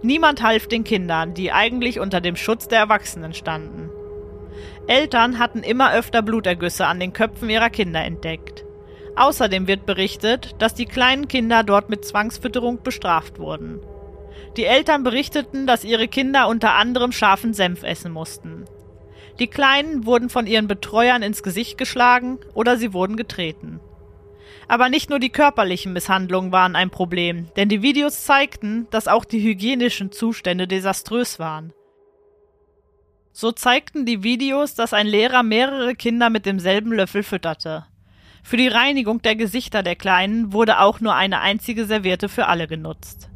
Niemand 0.02 0.42
half 0.42 0.66
den 0.66 0.84
Kindern, 0.84 1.34
die 1.34 1.52
eigentlich 1.52 2.00
unter 2.00 2.20
dem 2.20 2.36
Schutz 2.36 2.68
der 2.68 2.78
Erwachsenen 2.78 3.34
standen. 3.34 3.90
Eltern 4.86 5.38
hatten 5.38 5.62
immer 5.62 5.92
öfter 5.92 6.22
Blutergüsse 6.22 6.86
an 6.86 7.00
den 7.00 7.12
Köpfen 7.12 7.50
ihrer 7.50 7.70
Kinder 7.70 8.04
entdeckt. 8.04 8.65
Außerdem 9.16 9.66
wird 9.66 9.86
berichtet, 9.86 10.54
dass 10.58 10.74
die 10.74 10.84
kleinen 10.84 11.26
Kinder 11.26 11.64
dort 11.64 11.88
mit 11.88 12.04
Zwangsfütterung 12.04 12.82
bestraft 12.82 13.38
wurden. 13.38 13.80
Die 14.58 14.64
Eltern 14.64 15.02
berichteten, 15.02 15.66
dass 15.66 15.84
ihre 15.84 16.06
Kinder 16.06 16.48
unter 16.48 16.74
anderem 16.74 17.12
scharfen 17.12 17.54
Senf 17.54 17.82
essen 17.82 18.12
mussten. 18.12 18.66
Die 19.38 19.48
Kleinen 19.48 20.06
wurden 20.06 20.28
von 20.28 20.46
ihren 20.46 20.68
Betreuern 20.68 21.22
ins 21.22 21.42
Gesicht 21.42 21.78
geschlagen 21.78 22.38
oder 22.54 22.76
sie 22.76 22.92
wurden 22.92 23.16
getreten. 23.16 23.80
Aber 24.68 24.88
nicht 24.88 25.10
nur 25.10 25.18
die 25.18 25.30
körperlichen 25.30 25.92
Misshandlungen 25.92 26.52
waren 26.52 26.76
ein 26.76 26.90
Problem, 26.90 27.48
denn 27.56 27.68
die 27.68 27.82
Videos 27.82 28.24
zeigten, 28.24 28.86
dass 28.90 29.08
auch 29.08 29.24
die 29.24 29.42
hygienischen 29.42 30.12
Zustände 30.12 30.66
desaströs 30.66 31.38
waren. 31.38 31.72
So 33.32 33.52
zeigten 33.52 34.06
die 34.06 34.22
Videos, 34.22 34.74
dass 34.74 34.94
ein 34.94 35.06
Lehrer 35.06 35.42
mehrere 35.42 35.94
Kinder 35.94 36.30
mit 36.30 36.46
demselben 36.46 36.92
Löffel 36.92 37.22
fütterte. 37.22 37.86
Für 38.46 38.56
die 38.56 38.68
Reinigung 38.68 39.22
der 39.22 39.34
Gesichter 39.34 39.82
der 39.82 39.96
Kleinen 39.96 40.52
wurde 40.52 40.78
auch 40.78 41.00
nur 41.00 41.16
eine 41.16 41.40
einzige 41.40 41.84
Serviette 41.84 42.28
für 42.28 42.46
alle 42.46 42.68
genutzt. 42.68 43.28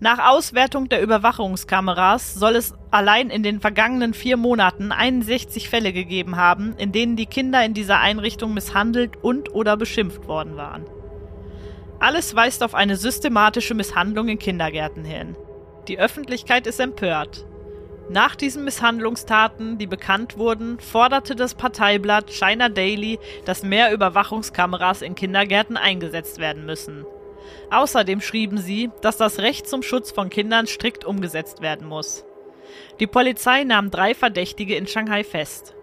Nach 0.00 0.18
Auswertung 0.18 0.88
der 0.88 1.00
Überwachungskameras 1.00 2.34
soll 2.34 2.56
es 2.56 2.74
allein 2.90 3.30
in 3.30 3.44
den 3.44 3.60
vergangenen 3.60 4.14
vier 4.14 4.36
Monaten 4.36 4.90
61 4.90 5.68
Fälle 5.68 5.92
gegeben 5.92 6.34
haben, 6.34 6.74
in 6.76 6.90
denen 6.90 7.14
die 7.14 7.26
Kinder 7.26 7.64
in 7.64 7.72
dieser 7.72 8.00
Einrichtung 8.00 8.52
misshandelt 8.52 9.16
und 9.16 9.54
oder 9.54 9.76
beschimpft 9.76 10.26
worden 10.26 10.56
waren. 10.56 10.86
Alles 12.00 12.34
weist 12.34 12.64
auf 12.64 12.74
eine 12.74 12.96
systematische 12.96 13.74
Misshandlung 13.74 14.26
in 14.26 14.40
Kindergärten 14.40 15.04
hin. 15.04 15.36
Die 15.86 16.00
Öffentlichkeit 16.00 16.66
ist 16.66 16.80
empört. 16.80 17.46
Nach 18.08 18.36
diesen 18.36 18.64
Misshandlungstaten, 18.64 19.78
die 19.78 19.86
bekannt 19.86 20.36
wurden, 20.36 20.78
forderte 20.80 21.34
das 21.34 21.54
Parteiblatt 21.54 22.30
China 22.30 22.68
Daily, 22.68 23.18
dass 23.44 23.62
mehr 23.62 23.92
Überwachungskameras 23.92 25.02
in 25.02 25.14
Kindergärten 25.14 25.76
eingesetzt 25.76 26.38
werden 26.38 26.66
müssen. 26.66 27.06
Außerdem 27.70 28.20
schrieben 28.20 28.58
sie, 28.58 28.90
dass 29.00 29.16
das 29.16 29.38
Recht 29.38 29.66
zum 29.66 29.82
Schutz 29.82 30.10
von 30.10 30.30
Kindern 30.30 30.66
strikt 30.66 31.04
umgesetzt 31.04 31.62
werden 31.62 31.86
muss. 31.86 32.24
Die 33.00 33.06
Polizei 33.06 33.64
nahm 33.64 33.90
drei 33.90 34.14
Verdächtige 34.14 34.76
in 34.76 34.86
Shanghai 34.86 35.24
fest. 35.24 35.74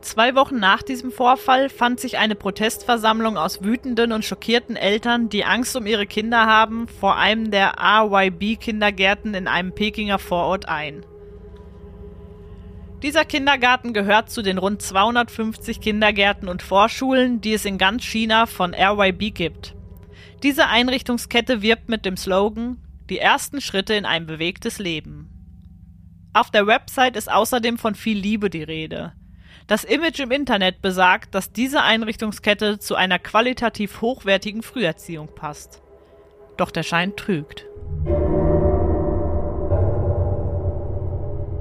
Zwei 0.00 0.34
Wochen 0.34 0.58
nach 0.58 0.82
diesem 0.82 1.12
Vorfall 1.12 1.68
fand 1.68 2.00
sich 2.00 2.16
eine 2.16 2.34
Protestversammlung 2.34 3.36
aus 3.36 3.62
wütenden 3.62 4.12
und 4.12 4.24
schockierten 4.24 4.76
Eltern, 4.76 5.28
die 5.28 5.44
Angst 5.44 5.76
um 5.76 5.86
ihre 5.86 6.06
Kinder 6.06 6.46
haben, 6.46 6.88
vor 6.88 7.16
einem 7.16 7.50
der 7.50 7.74
RYB-Kindergärten 7.78 9.34
in 9.34 9.46
einem 9.46 9.74
Pekinger 9.74 10.18
Vorort 10.18 10.68
ein. 10.68 11.04
Dieser 13.02 13.24
Kindergarten 13.24 13.92
gehört 13.92 14.30
zu 14.30 14.42
den 14.42 14.58
rund 14.58 14.82
250 14.82 15.80
Kindergärten 15.80 16.48
und 16.48 16.62
Vorschulen, 16.62 17.40
die 17.40 17.54
es 17.54 17.64
in 17.64 17.78
ganz 17.78 18.04
China 18.04 18.46
von 18.46 18.74
RYB 18.74 19.34
gibt. 19.34 19.74
Diese 20.42 20.66
Einrichtungskette 20.68 21.60
wirbt 21.60 21.88
mit 21.88 22.06
dem 22.06 22.16
Slogan 22.16 22.78
Die 23.10 23.18
ersten 23.18 23.60
Schritte 23.60 23.94
in 23.94 24.06
ein 24.06 24.26
bewegtes 24.26 24.78
Leben. 24.78 25.28
Auf 26.32 26.50
der 26.50 26.66
Website 26.66 27.16
ist 27.16 27.30
außerdem 27.30 27.76
von 27.76 27.94
viel 27.94 28.18
Liebe 28.18 28.50
die 28.50 28.62
Rede. 28.62 29.12
Das 29.70 29.84
Image 29.84 30.18
im 30.18 30.32
Internet 30.32 30.82
besagt, 30.82 31.32
dass 31.32 31.52
diese 31.52 31.82
Einrichtungskette 31.82 32.80
zu 32.80 32.96
einer 32.96 33.20
qualitativ 33.20 34.00
hochwertigen 34.00 34.64
Früherziehung 34.64 35.28
passt. 35.32 35.80
Doch 36.56 36.72
der 36.72 36.82
Schein 36.82 37.14
trügt. 37.14 37.66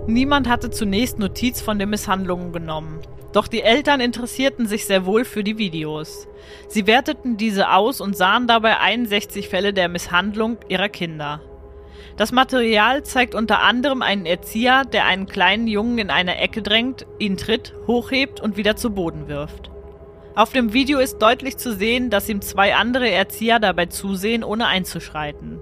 Niemand 0.07 0.49
hatte 0.49 0.71
zunächst 0.71 1.19
Notiz 1.19 1.61
von 1.61 1.77
den 1.77 1.91
Misshandlungen 1.91 2.51
genommen. 2.51 2.99
Doch 3.31 3.47
die 3.47 3.61
Eltern 3.61 4.01
interessierten 4.01 4.65
sich 4.65 4.87
sehr 4.87 5.05
wohl 5.05 5.23
für 5.23 5.43
die 5.43 5.59
Videos. 5.59 6.27
Sie 6.67 6.87
werteten 6.87 7.37
diese 7.37 7.69
aus 7.69 8.01
und 8.01 8.17
sahen 8.17 8.47
dabei 8.47 8.79
61 8.79 9.49
Fälle 9.49 9.71
der 9.71 9.87
Misshandlung 9.87 10.57
ihrer 10.67 10.89
Kinder. 10.89 11.41
Das 12.17 12.31
Material 12.31 13.03
zeigt 13.03 13.35
unter 13.35 13.61
anderem 13.61 14.01
einen 14.01 14.25
Erzieher, 14.25 14.83
der 14.85 15.05
einen 15.05 15.25
kleinen 15.25 15.67
Jungen 15.67 15.97
in 15.97 16.09
eine 16.09 16.37
Ecke 16.37 16.61
drängt, 16.61 17.05
ihn 17.17 17.37
tritt, 17.37 17.73
hochhebt 17.87 18.39
und 18.39 18.57
wieder 18.57 18.75
zu 18.75 18.91
Boden 18.91 19.27
wirft. 19.27 19.71
Auf 20.35 20.51
dem 20.51 20.73
Video 20.73 20.99
ist 20.99 21.19
deutlich 21.19 21.57
zu 21.57 21.73
sehen, 21.73 22.09
dass 22.09 22.29
ihm 22.29 22.41
zwei 22.41 22.75
andere 22.75 23.09
Erzieher 23.09 23.59
dabei 23.59 23.87
zusehen, 23.87 24.43
ohne 24.43 24.67
einzuschreiten. 24.67 25.59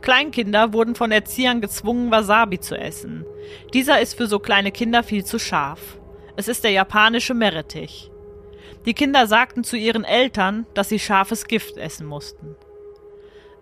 Kleinkinder 0.00 0.72
wurden 0.72 0.94
von 0.94 1.10
Erziehern 1.10 1.60
gezwungen, 1.60 2.10
Wasabi 2.10 2.60
zu 2.60 2.76
essen. 2.76 3.24
Dieser 3.74 4.00
ist 4.00 4.16
für 4.16 4.26
so 4.26 4.38
kleine 4.38 4.72
Kinder 4.72 5.02
viel 5.02 5.24
zu 5.24 5.38
scharf. 5.38 5.98
Es 6.36 6.48
ist 6.48 6.64
der 6.64 6.70
japanische 6.70 7.34
Meerrettich. 7.34 8.10
Die 8.86 8.94
Kinder 8.94 9.26
sagten 9.26 9.64
zu 9.64 9.76
ihren 9.76 10.04
Eltern, 10.04 10.66
dass 10.74 10.88
sie 10.88 10.98
scharfes 10.98 11.46
Gift 11.46 11.76
essen 11.76 12.06
mussten. 12.06 12.56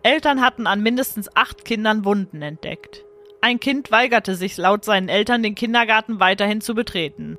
Eltern 0.06 0.40
hatten 0.40 0.68
an 0.68 0.84
mindestens 0.84 1.28
acht 1.34 1.64
Kindern 1.64 2.04
Wunden 2.04 2.40
entdeckt. 2.40 3.04
Ein 3.40 3.58
Kind 3.58 3.90
weigerte 3.90 4.36
sich 4.36 4.56
laut 4.56 4.84
seinen 4.84 5.08
Eltern, 5.08 5.42
den 5.42 5.56
Kindergarten 5.56 6.20
weiterhin 6.20 6.60
zu 6.60 6.76
betreten. 6.76 7.38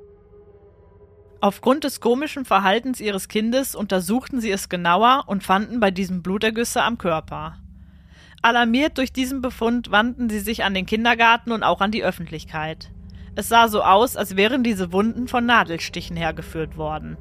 Aufgrund 1.40 1.84
des 1.84 2.02
komischen 2.02 2.44
Verhaltens 2.44 3.00
ihres 3.00 3.28
Kindes 3.28 3.74
untersuchten 3.74 4.42
sie 4.42 4.50
es 4.50 4.68
genauer 4.68 5.24
und 5.28 5.44
fanden 5.44 5.80
bei 5.80 5.90
diesem 5.90 6.22
Blutergüsse 6.22 6.82
am 6.82 6.98
Körper. 6.98 7.56
Alarmiert 8.42 8.98
durch 8.98 9.14
diesen 9.14 9.40
Befund 9.40 9.90
wandten 9.90 10.28
sie 10.28 10.40
sich 10.40 10.62
an 10.62 10.74
den 10.74 10.84
Kindergarten 10.84 11.52
und 11.52 11.62
auch 11.62 11.80
an 11.80 11.90
die 11.90 12.04
Öffentlichkeit. 12.04 12.90
Es 13.34 13.48
sah 13.48 13.68
so 13.68 13.82
aus, 13.82 14.14
als 14.14 14.36
wären 14.36 14.62
diese 14.62 14.92
Wunden 14.92 15.26
von 15.26 15.46
Nadelstichen 15.46 16.18
hergeführt 16.18 16.76
worden. 16.76 17.16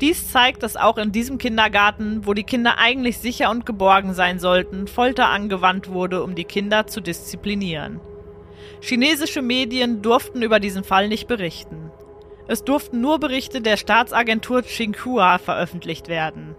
Dies 0.00 0.30
zeigt, 0.30 0.62
dass 0.62 0.76
auch 0.76 0.96
in 0.96 1.12
diesem 1.12 1.38
Kindergarten, 1.38 2.24
wo 2.24 2.34
die 2.34 2.44
Kinder 2.44 2.78
eigentlich 2.78 3.18
sicher 3.18 3.50
und 3.50 3.66
geborgen 3.66 4.14
sein 4.14 4.38
sollten, 4.38 4.86
Folter 4.86 5.28
angewandt 5.28 5.88
wurde, 5.88 6.22
um 6.22 6.34
die 6.34 6.44
Kinder 6.44 6.86
zu 6.86 7.00
disziplinieren. 7.00 8.00
Chinesische 8.80 9.42
Medien 9.42 10.02
durften 10.02 10.42
über 10.42 10.60
diesen 10.60 10.84
Fall 10.84 11.08
nicht 11.08 11.26
berichten. 11.26 11.90
Es 12.46 12.64
durften 12.64 13.00
nur 13.00 13.18
Berichte 13.18 13.60
der 13.60 13.76
Staatsagentur 13.76 14.62
Tsinghua 14.62 15.38
veröffentlicht 15.38 16.08
werden. 16.08 16.54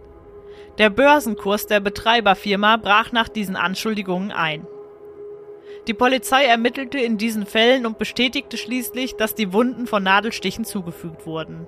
Der 0.78 0.90
Börsenkurs 0.90 1.66
der 1.66 1.80
Betreiberfirma 1.80 2.78
brach 2.78 3.12
nach 3.12 3.30
diesen 3.30 3.56
Anschuldigungen 3.56 4.32
ein. 4.32 4.68
Die 5.88 5.94
Polizei 5.94 6.46
ermittelte 6.46 7.00
in 7.00 7.18
diesen 7.18 7.46
Fällen 7.46 7.86
und 7.86 7.98
bestätigte 7.98 8.58
schließlich, 8.58 9.16
dass 9.16 9.34
die 9.34 9.54
Wunden 9.54 9.88
von 9.88 10.04
Nadelstichen 10.04 10.66
zugefügt 10.66 11.26
wurden. 11.26 11.68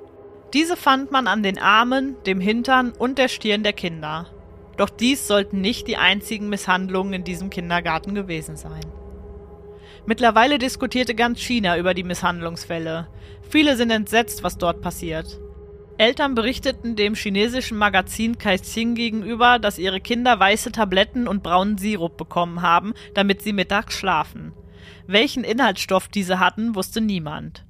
Diese 0.53 0.75
fand 0.75 1.11
man 1.11 1.27
an 1.27 1.43
den 1.43 1.57
Armen, 1.57 2.15
dem 2.25 2.41
Hintern 2.41 2.91
und 2.91 3.17
der 3.17 3.29
Stirn 3.29 3.63
der 3.63 3.73
Kinder. 3.73 4.27
Doch 4.75 4.89
dies 4.89 5.27
sollten 5.27 5.61
nicht 5.61 5.87
die 5.87 5.97
einzigen 5.97 6.49
Misshandlungen 6.49 7.13
in 7.13 7.23
diesem 7.23 7.49
Kindergarten 7.49 8.15
gewesen 8.15 8.57
sein. 8.57 8.85
Mittlerweile 10.05 10.57
diskutierte 10.57 11.15
ganz 11.15 11.39
China 11.39 11.77
über 11.77 11.93
die 11.93 12.03
Misshandlungsfälle. 12.03 13.07
Viele 13.49 13.77
sind 13.77 13.91
entsetzt, 13.91 14.43
was 14.43 14.57
dort 14.57 14.81
passiert. 14.81 15.39
Eltern 15.97 16.33
berichteten 16.35 16.95
dem 16.95 17.13
chinesischen 17.13 17.77
Magazin 17.77 18.37
Caixin 18.37 18.95
gegenüber, 18.95 19.59
dass 19.59 19.77
ihre 19.77 20.01
Kinder 20.01 20.39
weiße 20.39 20.71
Tabletten 20.71 21.27
und 21.27 21.43
braunen 21.43 21.77
Sirup 21.77 22.17
bekommen 22.17 22.61
haben, 22.61 22.93
damit 23.13 23.43
sie 23.43 23.53
mittags 23.53 23.93
schlafen. 23.93 24.53
Welchen 25.05 25.43
Inhaltsstoff 25.43 26.07
diese 26.07 26.39
hatten, 26.39 26.75
wusste 26.75 27.01
niemand. 27.01 27.65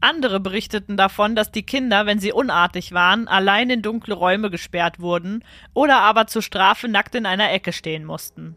Andere 0.00 0.38
berichteten 0.38 0.96
davon, 0.96 1.34
dass 1.34 1.50
die 1.50 1.64
Kinder, 1.64 2.06
wenn 2.06 2.20
sie 2.20 2.32
unartig 2.32 2.92
waren, 2.92 3.26
allein 3.26 3.68
in 3.68 3.82
dunkle 3.82 4.14
Räume 4.14 4.48
gesperrt 4.48 5.00
wurden 5.00 5.44
oder 5.74 5.98
aber 5.98 6.28
zur 6.28 6.42
Strafe 6.42 6.86
nackt 6.88 7.16
in 7.16 7.26
einer 7.26 7.50
Ecke 7.50 7.72
stehen 7.72 8.04
mussten. 8.04 8.56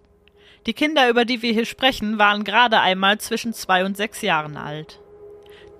Die 0.67 0.73
Kinder, 0.73 1.09
über 1.09 1.25
die 1.25 1.41
wir 1.41 1.51
hier 1.51 1.65
sprechen, 1.65 2.19
waren 2.19 2.43
gerade 2.43 2.79
einmal 2.79 3.17
zwischen 3.17 3.53
zwei 3.53 3.83
und 3.83 3.97
sechs 3.97 4.21
Jahren 4.21 4.55
alt. 4.55 4.99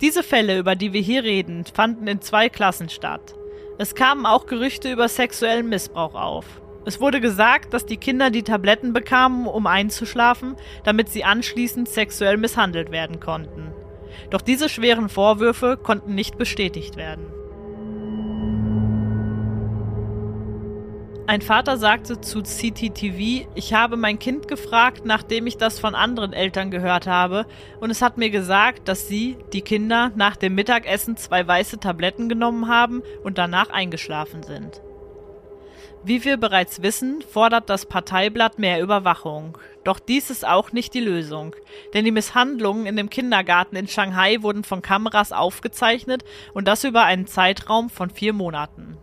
Diese 0.01 0.23
Fälle, 0.23 0.57
über 0.57 0.75
die 0.75 0.93
wir 0.93 1.01
hier 1.01 1.23
reden, 1.23 1.63
fanden 1.65 2.07
in 2.07 2.21
zwei 2.21 2.49
Klassen 2.49 2.89
statt. 2.89 3.35
Es 3.77 3.93
kamen 3.93 4.25
auch 4.25 4.47
Gerüchte 4.47 4.91
über 4.91 5.07
sexuellen 5.07 5.69
Missbrauch 5.69 6.15
auf. 6.15 6.45
Es 6.85 6.99
wurde 6.99 7.21
gesagt, 7.21 7.75
dass 7.75 7.85
die 7.85 7.97
Kinder 7.97 8.31
die 8.31 8.41
Tabletten 8.41 8.93
bekamen, 8.93 9.45
um 9.45 9.67
einzuschlafen, 9.67 10.55
damit 10.83 11.09
sie 11.09 11.23
anschließend 11.23 11.87
sexuell 11.87 12.37
misshandelt 12.37 12.89
werden 12.91 13.19
konnten. 13.19 13.71
Doch 14.29 14.41
diese 14.41 14.69
schweren 14.69 15.09
Vorwürfe 15.09 15.77
konnten 15.81 16.15
nicht 16.15 16.37
bestätigt 16.37 16.95
werden. 16.95 17.25
Ein 21.31 21.41
Vater 21.41 21.77
sagte 21.77 22.19
zu 22.19 22.41
CTTV, 22.41 23.47
ich 23.55 23.73
habe 23.73 23.95
mein 23.95 24.19
Kind 24.19 24.49
gefragt, 24.49 25.05
nachdem 25.05 25.47
ich 25.47 25.55
das 25.55 25.79
von 25.79 25.95
anderen 25.95 26.33
Eltern 26.33 26.71
gehört 26.71 27.07
habe, 27.07 27.45
und 27.79 27.89
es 27.89 28.01
hat 28.01 28.17
mir 28.17 28.29
gesagt, 28.29 28.89
dass 28.89 29.07
sie, 29.07 29.37
die 29.53 29.61
Kinder, 29.61 30.11
nach 30.15 30.35
dem 30.35 30.55
Mittagessen 30.55 31.15
zwei 31.15 31.47
weiße 31.47 31.79
Tabletten 31.79 32.27
genommen 32.27 32.67
haben 32.67 33.01
und 33.23 33.37
danach 33.37 33.69
eingeschlafen 33.69 34.43
sind. 34.43 34.81
Wie 36.03 36.23
wir 36.23 36.37
bereits 36.37 36.81
wissen, 36.81 37.21
fordert 37.21 37.69
das 37.69 37.85
Parteiblatt 37.85 38.57
mehr 38.57 38.81
Überwachung. 38.81 39.55
Doch 39.83 39.99
dies 39.99 40.31
ist 40.31 40.47
auch 40.47 40.71
nicht 40.71 40.95
die 40.95 40.99
Lösung, 40.99 41.55
denn 41.93 42.05
die 42.05 42.11
Misshandlungen 42.11 42.87
in 42.87 42.95
dem 42.95 43.11
Kindergarten 43.11 43.75
in 43.75 43.87
Shanghai 43.87 44.41
wurden 44.41 44.63
von 44.63 44.81
Kameras 44.81 45.31
aufgezeichnet 45.31 46.23
und 46.55 46.67
das 46.67 46.83
über 46.83 47.03
einen 47.03 47.27
Zeitraum 47.27 47.91
von 47.91 48.09
vier 48.09 48.33
Monaten. 48.33 48.97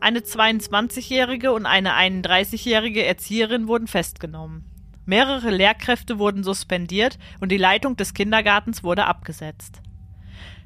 Eine 0.00 0.18
22-jährige 0.18 1.52
und 1.52 1.64
eine 1.64 1.94
31-jährige 1.94 3.06
Erzieherin 3.06 3.66
wurden 3.66 3.86
festgenommen. 3.86 4.66
Mehrere 5.06 5.50
Lehrkräfte 5.50 6.18
wurden 6.18 6.44
suspendiert 6.44 7.18
und 7.40 7.50
die 7.50 7.56
Leitung 7.56 7.96
des 7.96 8.12
Kindergartens 8.12 8.84
wurde 8.84 9.06
abgesetzt. 9.06 9.80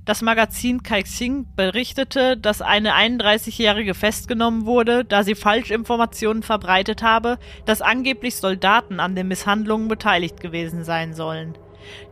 Das 0.06 0.22
Magazin 0.22 0.84
Kaixing 0.84 1.46
berichtete, 1.56 2.36
dass 2.36 2.62
eine 2.62 2.94
31-Jährige 2.94 3.92
festgenommen 3.92 4.64
wurde, 4.64 5.04
da 5.04 5.24
sie 5.24 5.34
Falschinformationen 5.34 6.44
verbreitet 6.44 7.02
habe, 7.02 7.38
dass 7.64 7.82
angeblich 7.82 8.36
Soldaten 8.36 9.00
an 9.00 9.16
den 9.16 9.26
Misshandlungen 9.26 9.88
beteiligt 9.88 10.38
gewesen 10.38 10.84
sein 10.84 11.12
sollen. 11.12 11.58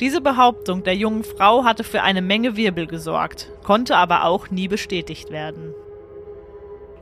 Diese 0.01 0.21
Behauptung 0.21 0.83
der 0.83 0.97
jungen 0.97 1.23
Frau 1.23 1.63
hatte 1.63 1.85
für 1.85 2.03
eine 2.03 2.21
Menge 2.21 2.57
Wirbel 2.57 2.89
gesorgt, 2.89 3.53
konnte 3.63 3.97
aber 3.97 4.25
auch 4.25 4.51
nie 4.51 4.67
bestätigt 4.67 5.31
werden. 5.31 5.73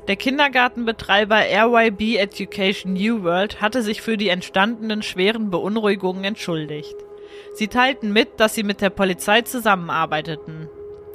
Der 0.08 0.16
Kindergartenbetreiber 0.16 1.36
RYB 1.36 2.18
Education 2.18 2.92
New 2.92 3.22
World 3.22 3.62
hatte 3.62 3.80
sich 3.80 4.02
für 4.02 4.18
die 4.18 4.28
entstandenen 4.28 5.02
schweren 5.02 5.48
Beunruhigungen 5.48 6.24
entschuldigt. 6.24 6.96
Sie 7.54 7.68
teilten 7.68 8.12
mit, 8.12 8.40
dass 8.40 8.54
sie 8.54 8.62
mit 8.62 8.82
der 8.82 8.90
Polizei 8.90 9.40
zusammenarbeiteten. 9.40 10.68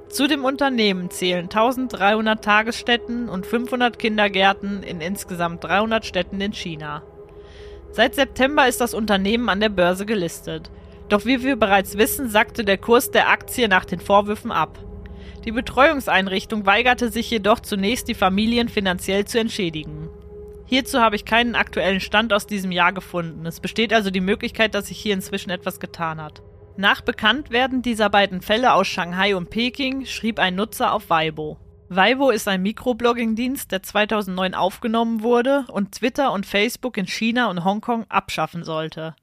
Zu 0.10 0.28
dem 0.28 0.46
Unternehmen 0.46 1.10
zählen 1.10 1.46
1300 1.46 2.43
Tagesstätten 2.43 3.28
und 3.28 3.46
500 3.46 4.00
Kindergärten 4.00 4.82
in 4.84 5.02
insgesamt 5.02 5.63
300 5.63 6.06
Städten 6.06 6.39
in 6.39 6.54
China. 6.54 7.04
Seit 7.91 8.15
September 8.15 8.67
ist 8.67 8.80
das 8.80 8.93
Unternehmen 8.93 9.50
an 9.50 9.60
der 9.60 9.70
Börse 9.70 10.06
gelistet. 10.06 10.72
Doch 11.10 11.26
wie 11.26 11.43
wir 11.43 11.56
bereits 11.56 11.98
wissen, 11.98 12.30
sackte 12.30 12.63
der 12.63 12.78
Kurs 12.78 13.12
der 13.12 13.30
Aktie 13.30 13.67
nach 13.67 13.86
den 13.86 14.00
Vorwürfen 14.00 14.52
ab. 14.52 14.80
Die 15.46 15.52
Betreuungseinrichtung 15.52 16.65
weigerte 16.65 17.10
sich 17.10 17.30
jedoch 17.30 17.60
zunächst, 17.60 18.08
die 18.08 18.13
Familien 18.13 18.70
finanziell 18.70 19.26
zu 19.26 19.39
entschädigen. 19.39 20.10
Hierzu 20.65 21.00
habe 21.00 21.15
ich 21.15 21.24
keinen 21.24 21.56
aktuellen 21.56 22.02
Stand 22.02 22.34
aus 22.34 22.46
diesem 22.46 22.74
Jahr 22.74 22.91
gefunden. 22.91 23.46
Es 23.46 23.62
besteht 23.62 23.93
also 23.93 24.12
die 24.12 24.20
Möglichkeit, 24.22 24.76
dass 24.76 24.88
sich 24.88 24.98
hier 24.98 25.13
inzwischen 25.13 25.50
etwas 25.50 25.80
getan 25.80 26.22
hat. 26.22 26.41
Nach 26.79 27.01
Bekanntwerden 27.01 27.81
dieser 27.81 28.07
beiden 28.07 28.41
Fälle 28.41 28.73
aus 28.73 28.85
Shanghai 28.85 29.35
und 29.35 29.49
Peking 29.49 30.05
schrieb 30.05 30.37
ein 30.37 30.53
Nutzer 30.53 30.93
auf 30.93 31.09
Weibo. 31.09 31.57
Weibo 31.89 32.29
ist 32.29 32.47
ein 32.47 32.61
Mikroblogging-Dienst, 32.61 33.71
der 33.71 33.81
2009 33.81 34.53
aufgenommen 34.53 35.23
wurde 35.23 35.65
und 35.71 35.93
Twitter 35.93 36.31
und 36.31 36.45
Facebook 36.45 36.97
in 36.97 37.07
China 37.07 37.49
und 37.49 37.63
Hongkong 37.63 38.05
abschaffen 38.09 38.63
sollte. 38.63 39.15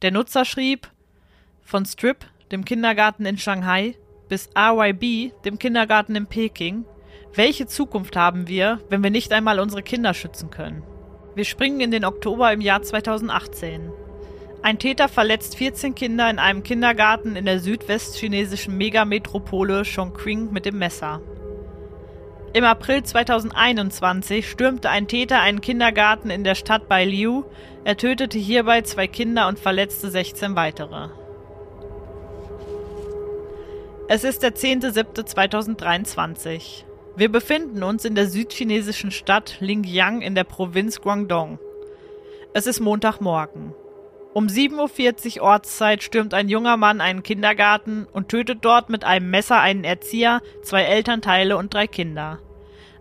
Der 0.00 0.10
Nutzer 0.10 0.46
schrieb, 0.46 0.88
von 1.60 1.84
Strip, 1.84 2.24
dem 2.50 2.64
Kindergarten 2.64 3.26
in 3.26 3.36
Shanghai, 3.36 3.98
bis 4.30 4.48
RYB, 4.56 5.34
dem 5.44 5.58
Kindergarten 5.58 6.16
in 6.16 6.26
Peking, 6.26 6.86
welche 7.34 7.66
Zukunft 7.66 8.16
haben 8.16 8.48
wir, 8.48 8.80
wenn 8.88 9.02
wir 9.02 9.10
nicht 9.10 9.32
einmal 9.32 9.60
unsere 9.60 9.82
Kinder 9.82 10.14
schützen 10.14 10.50
können? 10.50 10.82
Wir 11.34 11.44
springen 11.44 11.80
in 11.80 11.90
den 11.90 12.06
Oktober 12.06 12.50
im 12.54 12.62
Jahr 12.62 12.80
2018. 12.80 14.03
Ein 14.64 14.78
Täter 14.78 15.08
verletzt 15.08 15.56
14 15.58 15.94
Kinder 15.94 16.30
in 16.30 16.38
einem 16.38 16.62
Kindergarten 16.62 17.36
in 17.36 17.44
der 17.44 17.60
südwestchinesischen 17.60 18.78
Megametropole 18.78 19.82
Chongqing 19.82 20.52
mit 20.52 20.64
dem 20.64 20.78
Messer. 20.78 21.20
Im 22.54 22.64
April 22.64 23.02
2021 23.02 24.48
stürmte 24.48 24.88
ein 24.88 25.06
Täter 25.06 25.42
einen 25.42 25.60
Kindergarten 25.60 26.30
in 26.30 26.44
der 26.44 26.54
Stadt 26.54 26.88
Bailiu. 26.88 27.44
Er 27.84 27.98
tötete 27.98 28.38
hierbei 28.38 28.80
zwei 28.80 29.06
Kinder 29.06 29.48
und 29.48 29.58
verletzte 29.58 30.10
16 30.10 30.56
weitere. 30.56 31.10
Es 34.08 34.24
ist 34.24 34.42
der 34.42 34.54
10.07.2023. 34.54 36.84
Wir 37.16 37.30
befinden 37.30 37.82
uns 37.82 38.06
in 38.06 38.14
der 38.14 38.28
südchinesischen 38.28 39.10
Stadt 39.10 39.58
Lingyang 39.60 40.22
in 40.22 40.34
der 40.34 40.44
Provinz 40.44 41.02
Guangdong. 41.02 41.58
Es 42.54 42.66
ist 42.66 42.80
Montagmorgen. 42.80 43.74
Um 44.34 44.48
7.40 44.48 45.36
Uhr 45.36 45.42
Ortszeit 45.44 46.02
stürmt 46.02 46.34
ein 46.34 46.48
junger 46.48 46.76
Mann 46.76 47.00
einen 47.00 47.22
Kindergarten 47.22 48.04
und 48.12 48.30
tötet 48.30 48.64
dort 48.64 48.90
mit 48.90 49.04
einem 49.04 49.30
Messer 49.30 49.60
einen 49.60 49.84
Erzieher, 49.84 50.42
zwei 50.64 50.82
Elternteile 50.82 51.56
und 51.56 51.72
drei 51.72 51.86
Kinder. 51.86 52.40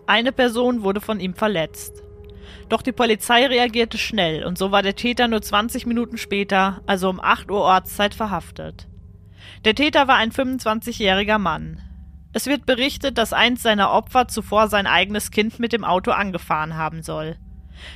Eine 0.06 0.32
Person 0.32 0.84
wurde 0.84 1.02
von 1.02 1.19
ihm 1.19 1.34
verletzt. 1.34 2.04
Doch 2.69 2.84
die 2.84 2.91
Polizei 2.91 3.48
reagierte 3.48 3.98
schnell 3.98 4.43
und 4.43 4.60
so 4.60 4.72
war 4.72 4.84
der 4.84 4.96
Täter 4.96 5.28
nur 5.28 5.41
20 5.41 5.88
Minuten 5.88 6.19
später, 6.19 6.82
also 6.86 7.10
um 7.10 7.19
8 7.19 7.50
Uhr 7.50 7.62
Ortszeit, 7.62 8.13
verhaftet. 8.13 8.88
Der 9.65 9.74
Täter 9.74 10.08
war 10.08 10.17
ein 10.17 10.32
25-jähriger 10.32 11.39
Mann. 11.39 11.82
Es 12.34 12.46
wird 12.46 12.67
berichtet, 12.67 13.17
dass 13.17 13.34
eins 13.34 13.63
seiner 13.63 13.91
Opfer 13.91 14.28
zuvor 14.28 14.67
sein 14.67 14.86
eigenes 14.86 15.32
Kind 15.32 15.58
mit 15.58 15.74
dem 15.74 15.84
Auto 15.84 16.12
angefahren 16.12 16.78
haben 16.78 17.02
soll. 17.02 17.38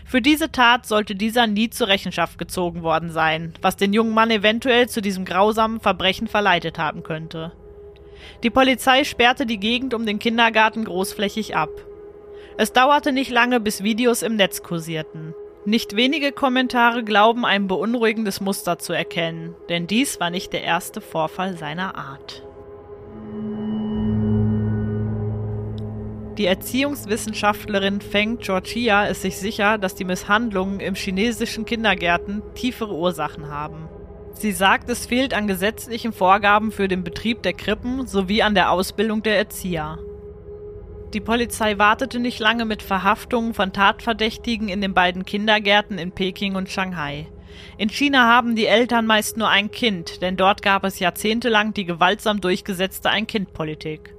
Für 0.06 0.22
diese 0.22 0.52
Tat 0.52 0.86
sollte 0.86 1.16
dieser 1.16 1.48
nie 1.48 1.70
zur 1.70 1.88
Rechenschaft 1.88 2.38
gezogen 2.38 2.84
worden 2.84 3.12
sein, 3.12 3.54
was 3.62 3.76
den 3.76 3.94
jungen 3.94 4.14
Mann 4.14 4.32
eventuell 4.32 4.90
zu 4.90 5.02
diesem 5.02 5.26
grausamen 5.26 5.80
Verbrechen 5.80 6.28
verleitet 6.28 6.78
haben 6.78 7.04
könnte. 7.04 7.52
Die 8.44 8.50
Polizei 8.50 9.04
sperrte 9.04 9.46
die 9.46 9.60
Gegend 9.60 9.94
um 9.94 10.06
den 10.06 10.20
Kindergarten 10.20 10.86
großflächig 10.86 11.56
ab. 11.56 11.70
Es 12.58 12.74
dauerte 12.74 13.12
nicht 13.12 13.32
lange, 13.32 13.60
bis 13.60 13.84
Videos 13.84 14.24
im 14.24 14.36
Netz 14.36 14.64
kursierten. 14.64 15.34
Nicht 15.66 15.96
wenige 15.96 16.32
Kommentare 16.32 17.04
glauben 17.04 17.46
ein 17.46 17.68
beunruhigendes 17.68 18.40
Muster 18.40 18.80
zu 18.80 18.94
erkennen, 18.94 19.54
denn 19.70 19.86
dies 19.86 20.20
war 20.20 20.30
nicht 20.30 20.54
der 20.54 20.64
erste 20.64 21.02
Vorfall 21.02 21.58
seiner 21.58 21.96
Art. 21.96 22.47
Die 26.38 26.46
Erziehungswissenschaftlerin 26.46 28.00
Feng 28.00 28.38
Georgia 28.38 29.06
ist 29.06 29.24
sich 29.24 29.38
sicher, 29.38 29.80
dass 29.80 29.96
die 29.96 30.06
Misshandlungen 30.06 30.80
im 30.80 30.94
chinesischen 30.94 31.66
Kindergärten 31.66 32.44
tiefere 32.54 32.94
Ursachen 32.94 33.50
haben. 33.50 33.90
Sie 34.34 34.52
sagt, 34.52 34.88
es 34.90 35.08
fehlt 35.08 35.34
an 35.34 35.48
gesetzlichen 35.48 36.14
Vorgaben 36.14 36.72
für 36.72 36.88
den 36.88 37.04
Betrieb 37.04 37.42
der 37.42 37.54
Krippen 37.54 38.06
sowie 38.06 38.44
an 38.44 38.54
der 38.54 38.72
Ausbildung 38.72 39.24
der 39.24 39.38
Erzieher. 39.38 39.98
Die 41.14 41.22
Polizei 41.22 41.80
wartete 41.80 42.20
nicht 42.20 42.40
lange 42.40 42.66
mit 42.66 42.84
Verhaftungen 42.84 43.56
von 43.56 43.74
Tatverdächtigen 43.74 44.70
in 44.70 44.82
den 44.82 44.94
beiden 44.94 45.26
Kindergärten 45.26 45.98
in 45.98 46.12
Peking 46.12 46.56
und 46.56 46.70
Shanghai. 46.70 47.28
In 47.80 47.90
China 47.90 48.28
haben 48.28 48.56
die 48.56 48.68
Eltern 48.68 49.08
meist 49.08 49.38
nur 49.38 49.50
ein 49.50 49.72
Kind, 49.72 50.22
denn 50.22 50.38
dort 50.38 50.62
gab 50.62 50.84
es 50.84 51.00
jahrzehntelang 51.00 51.74
die 51.74 51.86
gewaltsam 51.86 52.42
durchgesetzte 52.42 53.10
Ein-Kind-Politik. 53.10 54.17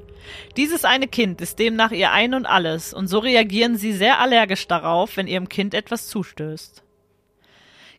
Dieses 0.56 0.84
eine 0.84 1.08
Kind 1.08 1.40
ist 1.40 1.58
demnach 1.58 1.90
ihr 1.90 2.12
Ein 2.12 2.34
und 2.34 2.46
alles, 2.46 2.94
und 2.94 3.06
so 3.06 3.18
reagieren 3.18 3.76
sie 3.76 3.92
sehr 3.92 4.20
allergisch 4.20 4.66
darauf, 4.66 5.16
wenn 5.16 5.26
ihrem 5.26 5.48
Kind 5.48 5.74
etwas 5.74 6.08
zustößt. 6.08 6.82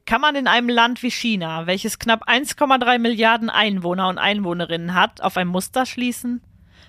Kann 0.06 0.22
man 0.22 0.36
in 0.36 0.48
einem 0.48 0.70
Land 0.70 1.04
wie 1.04 1.12
China, 1.12 1.68
welches 1.68 2.00
knapp 2.00 2.28
1,3 2.28 2.98
Milliarden 2.98 3.50
Einwohner 3.50 4.10
und 4.10 4.18
Einwohnerinnen 4.18 4.96
hat, 4.96 5.22
auf 5.22 5.38
ein 5.38 5.48
Muster 5.48 5.86
schließen? 5.86 6.42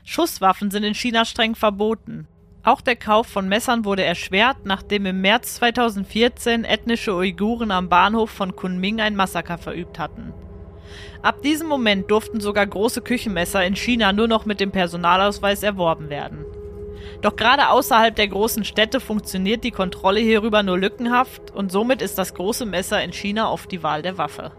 Schusswaffen 0.05 0.71
sind 0.71 0.85
in 0.85 0.95
China 0.95 1.25
streng 1.25 1.55
verboten. 1.55 2.27
Auch 2.63 2.81
der 2.81 2.97
Kauf 2.97 3.27
von 3.27 3.49
Messern 3.49 3.85
wurde 3.85 4.05
erschwert, 4.05 4.65
nachdem 4.65 5.07
im 5.07 5.21
März 5.21 5.57
2014 5.57 6.65
ethnische 6.65 7.15
Uiguren 7.15 7.71
am 7.71 7.89
Bahnhof 7.89 8.31
von 8.31 8.55
Kunming 8.55 9.01
ein 9.01 9.17
Massaker 9.17 9.57
verübt 9.57 9.99
hatten. 9.99 10.33
Ab 11.23 11.43
diesem 11.43 11.69
Moment 11.69 12.11
durften 12.11 12.41
sogar 12.41 12.67
große 12.67 13.03
Küchenmesser 13.03 13.65
in 13.65 13.77
China 13.77 14.13
nur 14.13 14.27
noch 14.27 14.47
mit 14.47 14.59
dem 14.59 14.71
Personalausweis 14.71 15.63
erworben 15.63 16.09
werden. 16.09 16.47
Doch 17.21 17.37
gerade 17.37 17.69
außerhalb 17.69 18.17
der 18.17 18.29
großen 18.29 18.65
Städte 18.65 19.01
funktioniert 19.01 19.63
die 19.65 19.71
Kontrolle 19.71 20.21
hierüber 20.21 20.63
nur 20.63 20.79
lückenhaft 20.79 21.51
und 21.55 21.71
somit 21.71 22.01
ist 22.01 22.17
das 22.17 22.35
große 22.35 22.65
Messer 22.65 23.03
in 23.03 23.13
China 23.13 23.51
oft 23.51 23.71
die 23.71 23.83
Wahl 23.83 24.01
der 24.01 24.17
Waffe. 24.17 24.53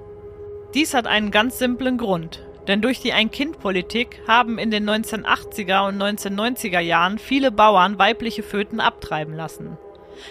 Dies 0.76 0.94
hat 0.94 1.08
einen 1.08 1.32
ganz 1.32 1.58
simplen 1.58 1.98
Grund, 1.98 2.46
denn 2.68 2.82
durch 2.82 3.00
die 3.00 3.14
Ein-Kind-Politik 3.14 4.22
haben 4.28 4.60
in 4.60 4.70
den 4.70 4.88
1980er 4.88 5.88
und 5.88 6.02
1990er 6.02 6.80
Jahren 6.80 7.18
viele 7.18 7.52
Bauern 7.52 7.98
weibliche 7.98 8.44
Föten 8.44 8.80
abtreiben 8.80 9.36
lassen. 9.36 9.78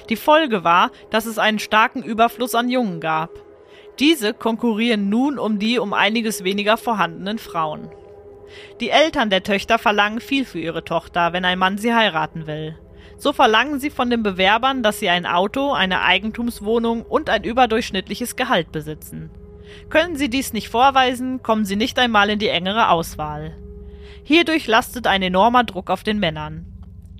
Die 0.08 0.16
Folge 0.16 0.62
war, 0.62 0.92
dass 1.10 1.26
es 1.26 1.38
einen 1.38 1.58
starken 1.58 2.02
Überfluss 2.02 2.54
an 2.54 2.70
Jungen 2.70 3.00
gab. 3.00 3.30
Diese 4.00 4.32
konkurrieren 4.32 5.10
nun 5.10 5.38
um 5.38 5.58
die 5.58 5.78
um 5.78 5.92
einiges 5.92 6.42
weniger 6.42 6.78
vorhandenen 6.78 7.38
Frauen. 7.38 7.90
Die 8.80 8.88
Eltern 8.88 9.28
der 9.28 9.42
Töchter 9.42 9.78
verlangen 9.78 10.20
viel 10.20 10.46
für 10.46 10.58
ihre 10.58 10.84
Tochter, 10.84 11.34
wenn 11.34 11.44
ein 11.44 11.58
Mann 11.58 11.76
sie 11.76 11.94
heiraten 11.94 12.46
will. 12.46 12.76
So 13.18 13.34
verlangen 13.34 13.78
sie 13.78 13.90
von 13.90 14.08
den 14.08 14.22
Bewerbern, 14.22 14.82
dass 14.82 14.98
sie 14.98 15.10
ein 15.10 15.26
Auto, 15.26 15.72
eine 15.72 16.00
Eigentumswohnung 16.00 17.02
und 17.02 17.28
ein 17.28 17.44
überdurchschnittliches 17.44 18.36
Gehalt 18.36 18.72
besitzen. 18.72 19.30
Können 19.90 20.16
sie 20.16 20.30
dies 20.30 20.54
nicht 20.54 20.70
vorweisen, 20.70 21.42
kommen 21.42 21.66
sie 21.66 21.76
nicht 21.76 21.98
einmal 21.98 22.30
in 22.30 22.38
die 22.38 22.48
engere 22.48 22.88
Auswahl. 22.88 23.54
Hierdurch 24.24 24.66
lastet 24.66 25.06
ein 25.06 25.22
enormer 25.22 25.64
Druck 25.64 25.90
auf 25.90 26.02
den 26.02 26.18
Männern. 26.18 26.64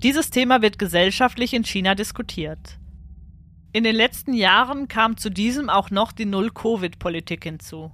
Dieses 0.03 0.31
Thema 0.31 0.62
wird 0.62 0.79
gesellschaftlich 0.79 1.53
in 1.53 1.64
China 1.64 1.95
diskutiert. 1.95 2.80
In 3.72 3.85
den 3.85 3.94
letzten 3.94 4.35
Jahren 4.35 4.88
kam 4.88 5.16
zu 5.16 5.30
diesem 5.30 5.70
auch 5.70 5.90
noch 5.90 6.11
die 6.11 6.24
Null-Covid-Politik 6.24 7.44
hinzu. 7.44 7.92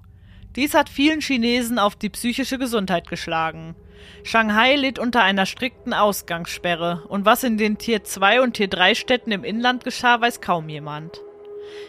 Dies 0.57 0.73
hat 0.73 0.89
vielen 0.89 1.21
Chinesen 1.21 1.79
auf 1.79 1.97
die 1.97 2.09
psychische 2.09 2.59
Gesundheit 2.59 3.11
geschlagen. 3.11 3.77
Shanghai 4.25 4.77
litt 4.77 4.99
unter 4.99 5.23
einer 5.23 5.45
strikten 5.45 5.93
Ausgangssperre 5.93 7.05
und 7.09 7.27
was 7.27 7.45
in 7.45 7.59
den 7.59 7.77
Tier 7.77 8.05
2 8.05 8.41
und 8.41 8.55
Tier 8.55 8.69
3 8.69 8.95
Städten 8.95 9.33
im 9.33 9.45
Inland 9.45 9.85
geschah, 9.85 10.19
weiß 10.19 10.41
kaum 10.41 10.71
jemand. 10.71 11.21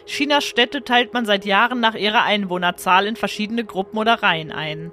Chinas 0.04 0.44
Städte 0.44 0.84
teilt 0.84 1.14
man 1.14 1.24
seit 1.24 1.46
Jahren 1.46 1.80
nach 1.80 1.94
ihrer 1.94 2.24
Einwohnerzahl 2.24 3.06
in 3.06 3.16
verschiedene 3.16 3.64
Gruppen 3.64 3.96
oder 3.96 4.22
Reihen 4.22 4.52
ein. 4.52 4.92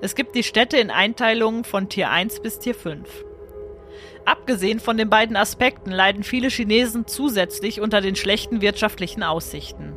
Es 0.00 0.14
gibt 0.14 0.36
die 0.36 0.44
Städte 0.44 0.76
in 0.76 0.92
Einteilungen 0.92 1.64
von 1.64 1.88
Tier 1.88 2.10
1 2.10 2.42
bis 2.42 2.60
Tier 2.60 2.76
5. 2.76 3.25
Abgesehen 4.26 4.80
von 4.80 4.96
den 4.96 5.08
beiden 5.08 5.36
Aspekten 5.36 5.92
leiden 5.92 6.24
viele 6.24 6.48
Chinesen 6.48 7.06
zusätzlich 7.06 7.80
unter 7.80 8.00
den 8.00 8.16
schlechten 8.16 8.60
wirtschaftlichen 8.60 9.22
Aussichten. 9.22 9.92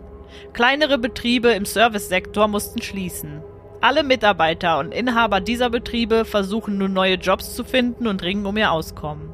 Kleinere 0.54 1.00
Betriebe 1.00 1.50
im 1.50 1.66
Servicesektor 1.66 2.48
mussten 2.48 2.80
schließen. 2.82 3.42
Alle 3.82 4.04
Mitarbeiter 4.04 4.78
und 4.78 4.94
Inhaber 4.94 5.42
dieser 5.42 5.72
Betriebe 5.72 6.26
versuchen 6.26 6.78
nun 6.78 6.94
neue 6.94 7.16
Jobs 7.16 7.56
zu 7.56 7.64
finden 7.64 8.06
und 8.06 8.22
ringen 8.22 8.46
um 8.46 8.56
ihr 8.56 8.72
Auskommen. 8.72 9.34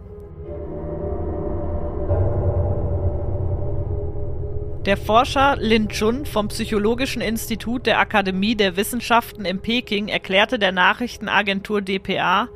Der 4.86 4.98
Forscher 4.98 5.58
Lin 5.58 5.90
Chun 5.90 6.26
vom 6.26 6.48
Psychologischen 6.48 7.22
Institut 7.22 7.86
der 7.86 8.00
Akademie 8.00 8.56
der 8.56 8.78
Wissenschaften 8.78 9.44
in 9.44 9.60
Peking 9.60 10.08
erklärte 10.08 10.58
der 10.58 10.72
Nachrichtenagentur 10.72 11.82
dpa, 11.82 12.50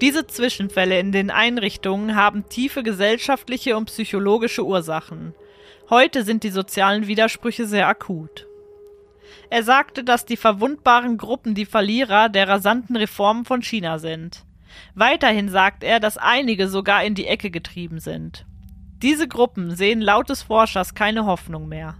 diese 0.00 0.26
Zwischenfälle 0.26 0.98
in 0.98 1.10
den 1.10 1.30
Einrichtungen 1.30 2.16
haben 2.16 2.48
tiefe 2.48 2.82
gesellschaftliche 2.82 3.76
und 3.76 3.86
psychologische 3.86 4.64
Ursachen. 4.64 5.34
Heute 5.88 6.22
sind 6.22 6.42
die 6.42 6.50
sozialen 6.50 7.06
Widersprüche 7.06 7.66
sehr 7.66 7.88
akut. 7.88 8.46
Er 9.48 9.62
sagte, 9.62 10.04
dass 10.04 10.26
die 10.26 10.36
verwundbaren 10.36 11.16
Gruppen 11.16 11.54
die 11.54 11.66
Verlierer 11.66 12.28
der 12.28 12.48
rasanten 12.48 12.96
Reformen 12.96 13.44
von 13.44 13.62
China 13.62 13.98
sind. 13.98 14.44
Weiterhin 14.94 15.48
sagt 15.48 15.84
er, 15.84 16.00
dass 16.00 16.18
einige 16.18 16.68
sogar 16.68 17.04
in 17.04 17.14
die 17.14 17.26
Ecke 17.26 17.50
getrieben 17.50 18.00
sind. 18.00 18.44
Diese 19.02 19.28
Gruppen 19.28 19.76
sehen 19.76 20.00
laut 20.00 20.28
des 20.28 20.42
Forschers 20.42 20.94
keine 20.94 21.26
Hoffnung 21.26 21.68
mehr. 21.68 21.96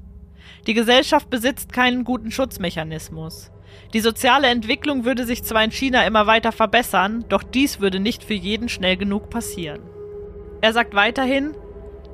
Die 0.67 0.75
Gesellschaft 0.75 1.31
besitzt 1.31 1.73
keinen 1.73 2.05
guten 2.05 2.31
Schutzmechanismus. 2.31 3.51
Die 3.93 4.01
soziale 4.01 4.49
Entwicklung 4.49 5.05
würde 5.05 5.25
sich 5.25 5.45
zwar 5.45 5.65
in 5.65 5.71
China 5.71 6.07
immer 6.07 6.27
weiter 6.27 6.53
verbessern, 6.53 7.25
doch 7.29 7.43
dies 7.43 7.81
würde 7.81 8.01
nicht 8.01 8.25
für 8.25 8.35
jeden 8.35 8.69
schnell 8.69 8.97
genug 8.97 9.31
passieren. 9.31 9.81
Er 10.61 10.73
sagt 10.73 10.95
weiterhin, 10.95 11.55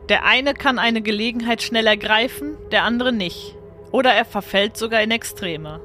der 0.08 0.24
eine 0.24 0.54
kann 0.54 0.78
eine 0.78 1.00
Gelegenheit 1.00 1.62
schnell 1.62 1.86
ergreifen, 1.86 2.56
der 2.70 2.82
andere 2.82 3.12
nicht. 3.12 3.56
Oder 3.92 4.12
er 4.12 4.24
verfällt 4.24 4.76
sogar 4.76 5.02
in 5.02 5.10
Extreme. 5.10 5.80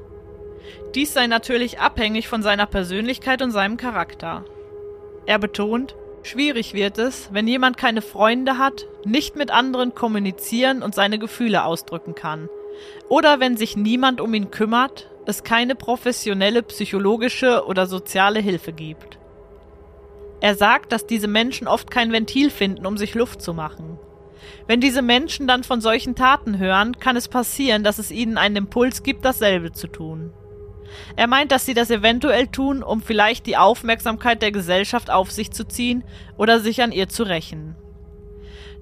Dies 0.94 1.14
sei 1.14 1.26
natürlich 1.26 1.78
abhängig 1.78 2.28
von 2.28 2.42
seiner 2.42 2.66
Persönlichkeit 2.66 3.42
und 3.42 3.50
seinem 3.50 3.76
Charakter. 3.76 4.44
Er 5.26 5.38
betont, 5.38 5.94
schwierig 6.22 6.74
wird 6.74 6.98
es, 6.98 7.28
wenn 7.32 7.46
jemand 7.46 7.76
keine 7.76 8.02
Freunde 8.02 8.58
hat, 8.58 8.86
nicht 9.04 9.36
mit 9.36 9.50
anderen 9.50 9.94
kommunizieren 9.94 10.82
und 10.82 10.94
seine 10.94 11.18
Gefühle 11.18 11.64
ausdrücken 11.64 12.14
kann. 12.14 12.48
Oder 13.08 13.40
wenn 13.40 13.56
sich 13.56 13.76
niemand 13.76 14.20
um 14.20 14.34
ihn 14.34 14.50
kümmert, 14.50 15.10
es 15.26 15.44
keine 15.44 15.74
professionelle 15.74 16.62
psychologische 16.62 17.66
oder 17.66 17.86
soziale 17.86 18.40
Hilfe 18.40 18.72
gibt. 18.72 19.18
Er 20.40 20.54
sagt, 20.54 20.92
dass 20.92 21.06
diese 21.06 21.28
Menschen 21.28 21.68
oft 21.68 21.90
kein 21.90 22.12
Ventil 22.12 22.50
finden, 22.50 22.86
um 22.86 22.96
sich 22.96 23.14
Luft 23.14 23.42
zu 23.42 23.52
machen. 23.52 23.98
Wenn 24.66 24.80
diese 24.80 25.02
Menschen 25.02 25.46
dann 25.46 25.64
von 25.64 25.80
solchen 25.80 26.14
Taten 26.14 26.58
hören, 26.58 26.98
kann 26.98 27.16
es 27.16 27.28
passieren, 27.28 27.84
dass 27.84 27.98
es 27.98 28.10
ihnen 28.10 28.38
einen 28.38 28.56
Impuls 28.56 29.02
gibt, 29.02 29.24
dasselbe 29.24 29.72
zu 29.72 29.88
tun. 29.88 30.32
Er 31.16 31.26
meint, 31.26 31.52
dass 31.52 31.66
sie 31.66 31.74
das 31.74 31.90
eventuell 31.90 32.46
tun, 32.46 32.82
um 32.82 33.02
vielleicht 33.02 33.46
die 33.46 33.56
Aufmerksamkeit 33.56 34.40
der 34.40 34.52
Gesellschaft 34.52 35.10
auf 35.10 35.30
sich 35.30 35.50
zu 35.50 35.66
ziehen 35.66 36.04
oder 36.36 36.60
sich 36.60 36.82
an 36.82 36.92
ihr 36.92 37.08
zu 37.08 37.24
rächen. 37.24 37.76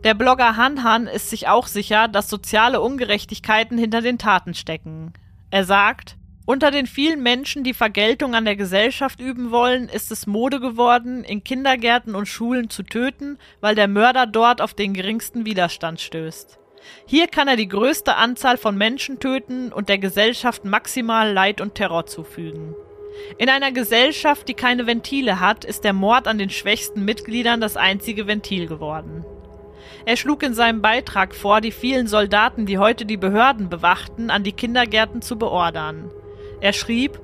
Der 0.04 0.14
Blogger 0.14 0.56
Han 0.56 0.84
Han 0.84 1.06
ist 1.06 1.30
sich 1.30 1.48
auch 1.48 1.66
sicher, 1.66 2.08
dass 2.08 2.28
soziale 2.28 2.80
Ungerechtigkeiten 2.80 3.78
hinter 3.78 4.02
den 4.02 4.18
Taten 4.18 4.54
stecken. 4.54 5.12
Er 5.50 5.64
sagt, 5.64 6.16
unter 6.44 6.70
den 6.70 6.86
vielen 6.86 7.24
Menschen, 7.24 7.64
die 7.64 7.74
Vergeltung 7.74 8.36
an 8.36 8.44
der 8.44 8.54
Gesellschaft 8.54 9.20
üben 9.20 9.50
wollen, 9.50 9.88
ist 9.88 10.12
es 10.12 10.28
Mode 10.28 10.60
geworden, 10.60 11.24
in 11.24 11.42
Kindergärten 11.42 12.14
und 12.14 12.26
Schulen 12.26 12.70
zu 12.70 12.84
töten, 12.84 13.38
weil 13.60 13.74
der 13.74 13.88
Mörder 13.88 14.26
dort 14.26 14.60
auf 14.60 14.72
den 14.72 14.94
geringsten 14.94 15.44
Widerstand 15.44 16.00
stößt. 16.00 16.60
Hier 17.06 17.26
kann 17.26 17.48
er 17.48 17.56
die 17.56 17.66
größte 17.66 18.14
Anzahl 18.14 18.58
von 18.58 18.78
Menschen 18.78 19.18
töten 19.18 19.72
und 19.72 19.88
der 19.88 19.98
Gesellschaft 19.98 20.64
maximal 20.64 21.32
Leid 21.32 21.60
und 21.60 21.74
Terror 21.74 22.06
zufügen. 22.06 22.76
In 23.38 23.48
einer 23.48 23.72
Gesellschaft, 23.72 24.46
die 24.46 24.54
keine 24.54 24.86
Ventile 24.86 25.40
hat, 25.40 25.64
ist 25.64 25.82
der 25.82 25.94
Mord 25.94 26.28
an 26.28 26.38
den 26.38 26.50
schwächsten 26.50 27.04
Mitgliedern 27.04 27.60
das 27.60 27.76
einzige 27.76 28.28
Ventil 28.28 28.68
geworden. 28.68 29.24
Er 30.06 30.16
schlug 30.16 30.44
in 30.44 30.54
seinem 30.54 30.82
Beitrag 30.82 31.34
vor, 31.34 31.60
die 31.60 31.72
vielen 31.72 32.06
Soldaten, 32.06 32.64
die 32.64 32.78
heute 32.78 33.06
die 33.06 33.16
Behörden 33.16 33.68
bewachten, 33.68 34.30
an 34.30 34.44
die 34.44 34.52
Kindergärten 34.52 35.20
zu 35.20 35.36
beordern. 35.36 36.12
Er 36.60 36.72
schrieb, 36.72 37.20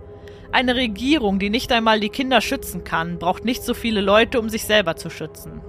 Eine 0.50 0.74
Regierung, 0.74 1.38
die 1.38 1.48
nicht 1.48 1.70
einmal 1.70 2.00
die 2.00 2.08
Kinder 2.08 2.40
schützen 2.40 2.82
kann, 2.82 3.20
braucht 3.20 3.44
nicht 3.44 3.62
so 3.62 3.72
viele 3.72 4.00
Leute, 4.00 4.40
um 4.40 4.48
sich 4.48 4.64
selber 4.64 4.96
zu 4.96 5.10
schützen. 5.10 5.60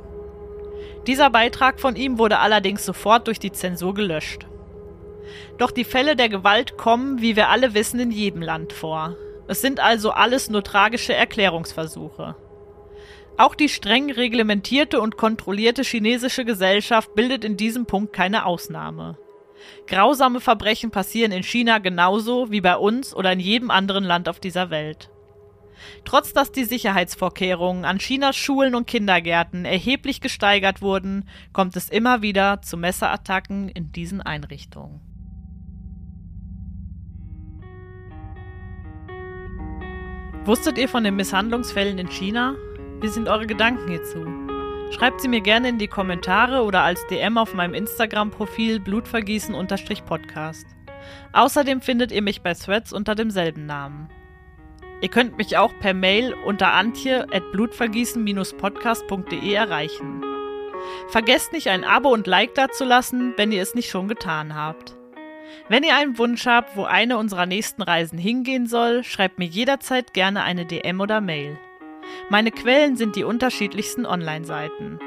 Dieser 1.05 1.29
Beitrag 1.29 1.79
von 1.79 1.95
ihm 1.95 2.17
wurde 2.17 2.39
allerdings 2.39 2.83
sofort 2.83 3.27
durch 3.27 3.37
die 3.37 3.51
Zensur 3.51 3.93
gelöscht. 3.93 4.47
Doch 5.59 5.69
die 5.69 5.83
Fälle 5.83 6.15
der 6.15 6.29
Gewalt 6.29 6.77
kommen, 6.77 7.21
wie 7.21 7.35
wir 7.35 7.49
alle 7.49 7.75
wissen, 7.75 7.99
in 7.99 8.09
jedem 8.09 8.41
Land 8.41 8.73
vor. 8.73 9.15
Es 9.47 9.61
sind 9.61 9.79
also 9.79 10.09
alles 10.09 10.49
nur 10.49 10.63
tragische 10.63 11.13
Erklärungsversuche. 11.13 12.35
Auch 13.37 13.55
die 13.55 13.69
streng 13.69 14.11
reglementierte 14.11 15.01
und 15.01 15.17
kontrollierte 15.17 15.81
chinesische 15.81 16.45
Gesellschaft 16.45 17.15
bildet 17.15 17.43
in 17.43 17.57
diesem 17.57 17.85
Punkt 17.85 18.13
keine 18.13 18.45
Ausnahme. 18.45 19.17
Grausame 19.87 20.39
Verbrechen 20.39 20.91
passieren 20.91 21.31
in 21.31 21.43
China 21.43 21.79
genauso 21.79 22.51
wie 22.51 22.61
bei 22.61 22.75
uns 22.75 23.15
oder 23.15 23.31
in 23.31 23.39
jedem 23.39 23.71
anderen 23.71 24.03
Land 24.03 24.29
auf 24.29 24.39
dieser 24.39 24.69
Welt. 24.69 25.09
Trotz 26.05 26.33
dass 26.33 26.51
die 26.51 26.63
Sicherheitsvorkehrungen 26.63 27.85
an 27.85 27.97
Chinas 27.97 28.35
Schulen 28.35 28.75
und 28.75 28.87
Kindergärten 28.87 29.65
erheblich 29.65 30.21
gesteigert 30.21 30.81
wurden, 30.81 31.27
kommt 31.51 31.75
es 31.75 31.89
immer 31.89 32.21
wieder 32.21 32.61
zu 32.61 32.77
Messerattacken 32.77 33.69
in 33.69 33.91
diesen 33.91 34.21
Einrichtungen. 34.21 35.01
Wusstet 40.45 40.77
ihr 40.77 40.89
von 40.89 41.03
den 41.03 41.15
Misshandlungsfällen 41.15 41.97
in 41.97 42.09
China? 42.09 42.55
Wie 43.03 43.09
sind 43.09 43.27
eure 43.27 43.45
Gedanken 43.45 43.89
hierzu? 43.89 44.25
Schreibt 44.91 45.19
sie 45.19 45.27
mir 45.27 45.41
gerne 45.41 45.67
in 45.67 45.77
die 45.77 45.89
Kommentare 45.89 46.63
oder 46.63 46.83
als 46.83 47.05
DM 47.07 47.37
auf 47.37 47.53
meinem 47.53 47.73
Instagram-Profil 47.73 48.79
blutvergießen-podcast. 48.79 50.65
Außerdem 51.33 51.81
findet 51.81 52.13
ihr 52.13 52.21
mich 52.21 52.43
bei 52.43 52.53
Threads 52.53 52.93
unter 52.93 53.13
demselben 53.13 53.65
Namen. 53.65 54.07
Ihr 55.01 55.09
könnt 55.09 55.37
mich 55.37 55.57
auch 55.57 55.77
per 55.81 55.93
Mail 55.93 56.33
unter 56.45 56.71
antje.blutvergießen-podcast.de 56.71 59.53
erreichen. 59.53 60.23
Vergesst 61.09 61.51
nicht, 61.51 61.67
ein 61.67 61.83
Abo 61.83 62.07
und 62.07 62.25
Like 62.25 62.55
dazulassen, 62.55 63.33
wenn 63.35 63.51
ihr 63.51 63.61
es 63.61 63.75
nicht 63.75 63.89
schon 63.89 64.07
getan 64.07 64.55
habt. 64.55 64.95
Wenn 65.67 65.83
ihr 65.83 65.97
einen 65.97 66.17
Wunsch 66.17 66.45
habt, 66.45 66.77
wo 66.77 66.85
eine 66.85 67.17
unserer 67.17 67.47
nächsten 67.47 67.81
Reisen 67.81 68.17
hingehen 68.17 68.65
soll, 68.65 69.03
schreibt 69.03 69.39
mir 69.39 69.47
jederzeit 69.47 70.13
gerne 70.13 70.43
eine 70.43 70.65
DM 70.65 71.01
oder 71.01 71.19
Mail. 71.19 71.59
Meine 72.29 72.51
Quellen 72.51 72.95
sind 72.95 73.15
die 73.15 73.25
unterschiedlichsten 73.25 74.05
Online-Seiten. 74.05 74.99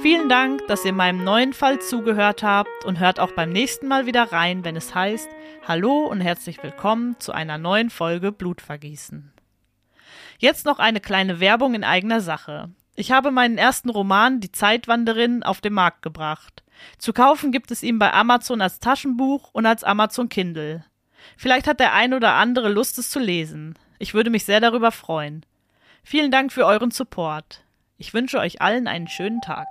Vielen 0.00 0.28
Dank, 0.28 0.66
dass 0.68 0.84
ihr 0.84 0.92
meinem 0.92 1.24
neuen 1.24 1.52
Fall 1.52 1.80
zugehört 1.80 2.42
habt 2.42 2.84
und 2.84 3.00
hört 3.00 3.18
auch 3.18 3.32
beim 3.32 3.50
nächsten 3.50 3.88
Mal 3.88 4.06
wieder 4.06 4.32
rein, 4.32 4.64
wenn 4.64 4.76
es 4.76 4.94
heißt 4.94 5.28
Hallo 5.66 6.06
und 6.06 6.20
herzlich 6.20 6.62
willkommen 6.62 7.16
zu 7.18 7.32
einer 7.32 7.58
neuen 7.58 7.90
Folge 7.90 8.30
Blutvergießen. 8.30 9.32
Jetzt 10.38 10.66
noch 10.66 10.78
eine 10.78 11.00
kleine 11.00 11.40
Werbung 11.40 11.74
in 11.74 11.82
eigener 11.82 12.20
Sache. 12.20 12.70
Ich 12.94 13.10
habe 13.10 13.32
meinen 13.32 13.58
ersten 13.58 13.90
Roman 13.90 14.40
Die 14.40 14.52
Zeitwanderin 14.52 15.42
auf 15.42 15.60
den 15.60 15.72
Markt 15.72 16.02
gebracht. 16.02 16.62
Zu 16.98 17.12
kaufen 17.12 17.50
gibt 17.50 17.72
es 17.72 17.82
ihn 17.82 17.98
bei 17.98 18.12
Amazon 18.12 18.60
als 18.60 18.78
Taschenbuch 18.78 19.50
und 19.52 19.66
als 19.66 19.82
Amazon 19.82 20.28
Kindle. 20.28 20.84
Vielleicht 21.36 21.66
hat 21.66 21.80
der 21.80 21.92
ein 21.92 22.14
oder 22.14 22.34
andere 22.34 22.68
Lust, 22.68 22.98
es 22.98 23.10
zu 23.10 23.18
lesen. 23.18 23.74
Ich 23.98 24.14
würde 24.14 24.30
mich 24.30 24.44
sehr 24.44 24.60
darüber 24.60 24.92
freuen. 24.92 25.44
Vielen 26.08 26.30
Dank 26.30 26.52
für 26.52 26.64
euren 26.64 26.92
Support. 26.92 27.64
Ich 27.98 28.14
wünsche 28.14 28.38
euch 28.38 28.62
allen 28.62 28.86
einen 28.86 29.08
schönen 29.08 29.40
Tag. 29.40 29.66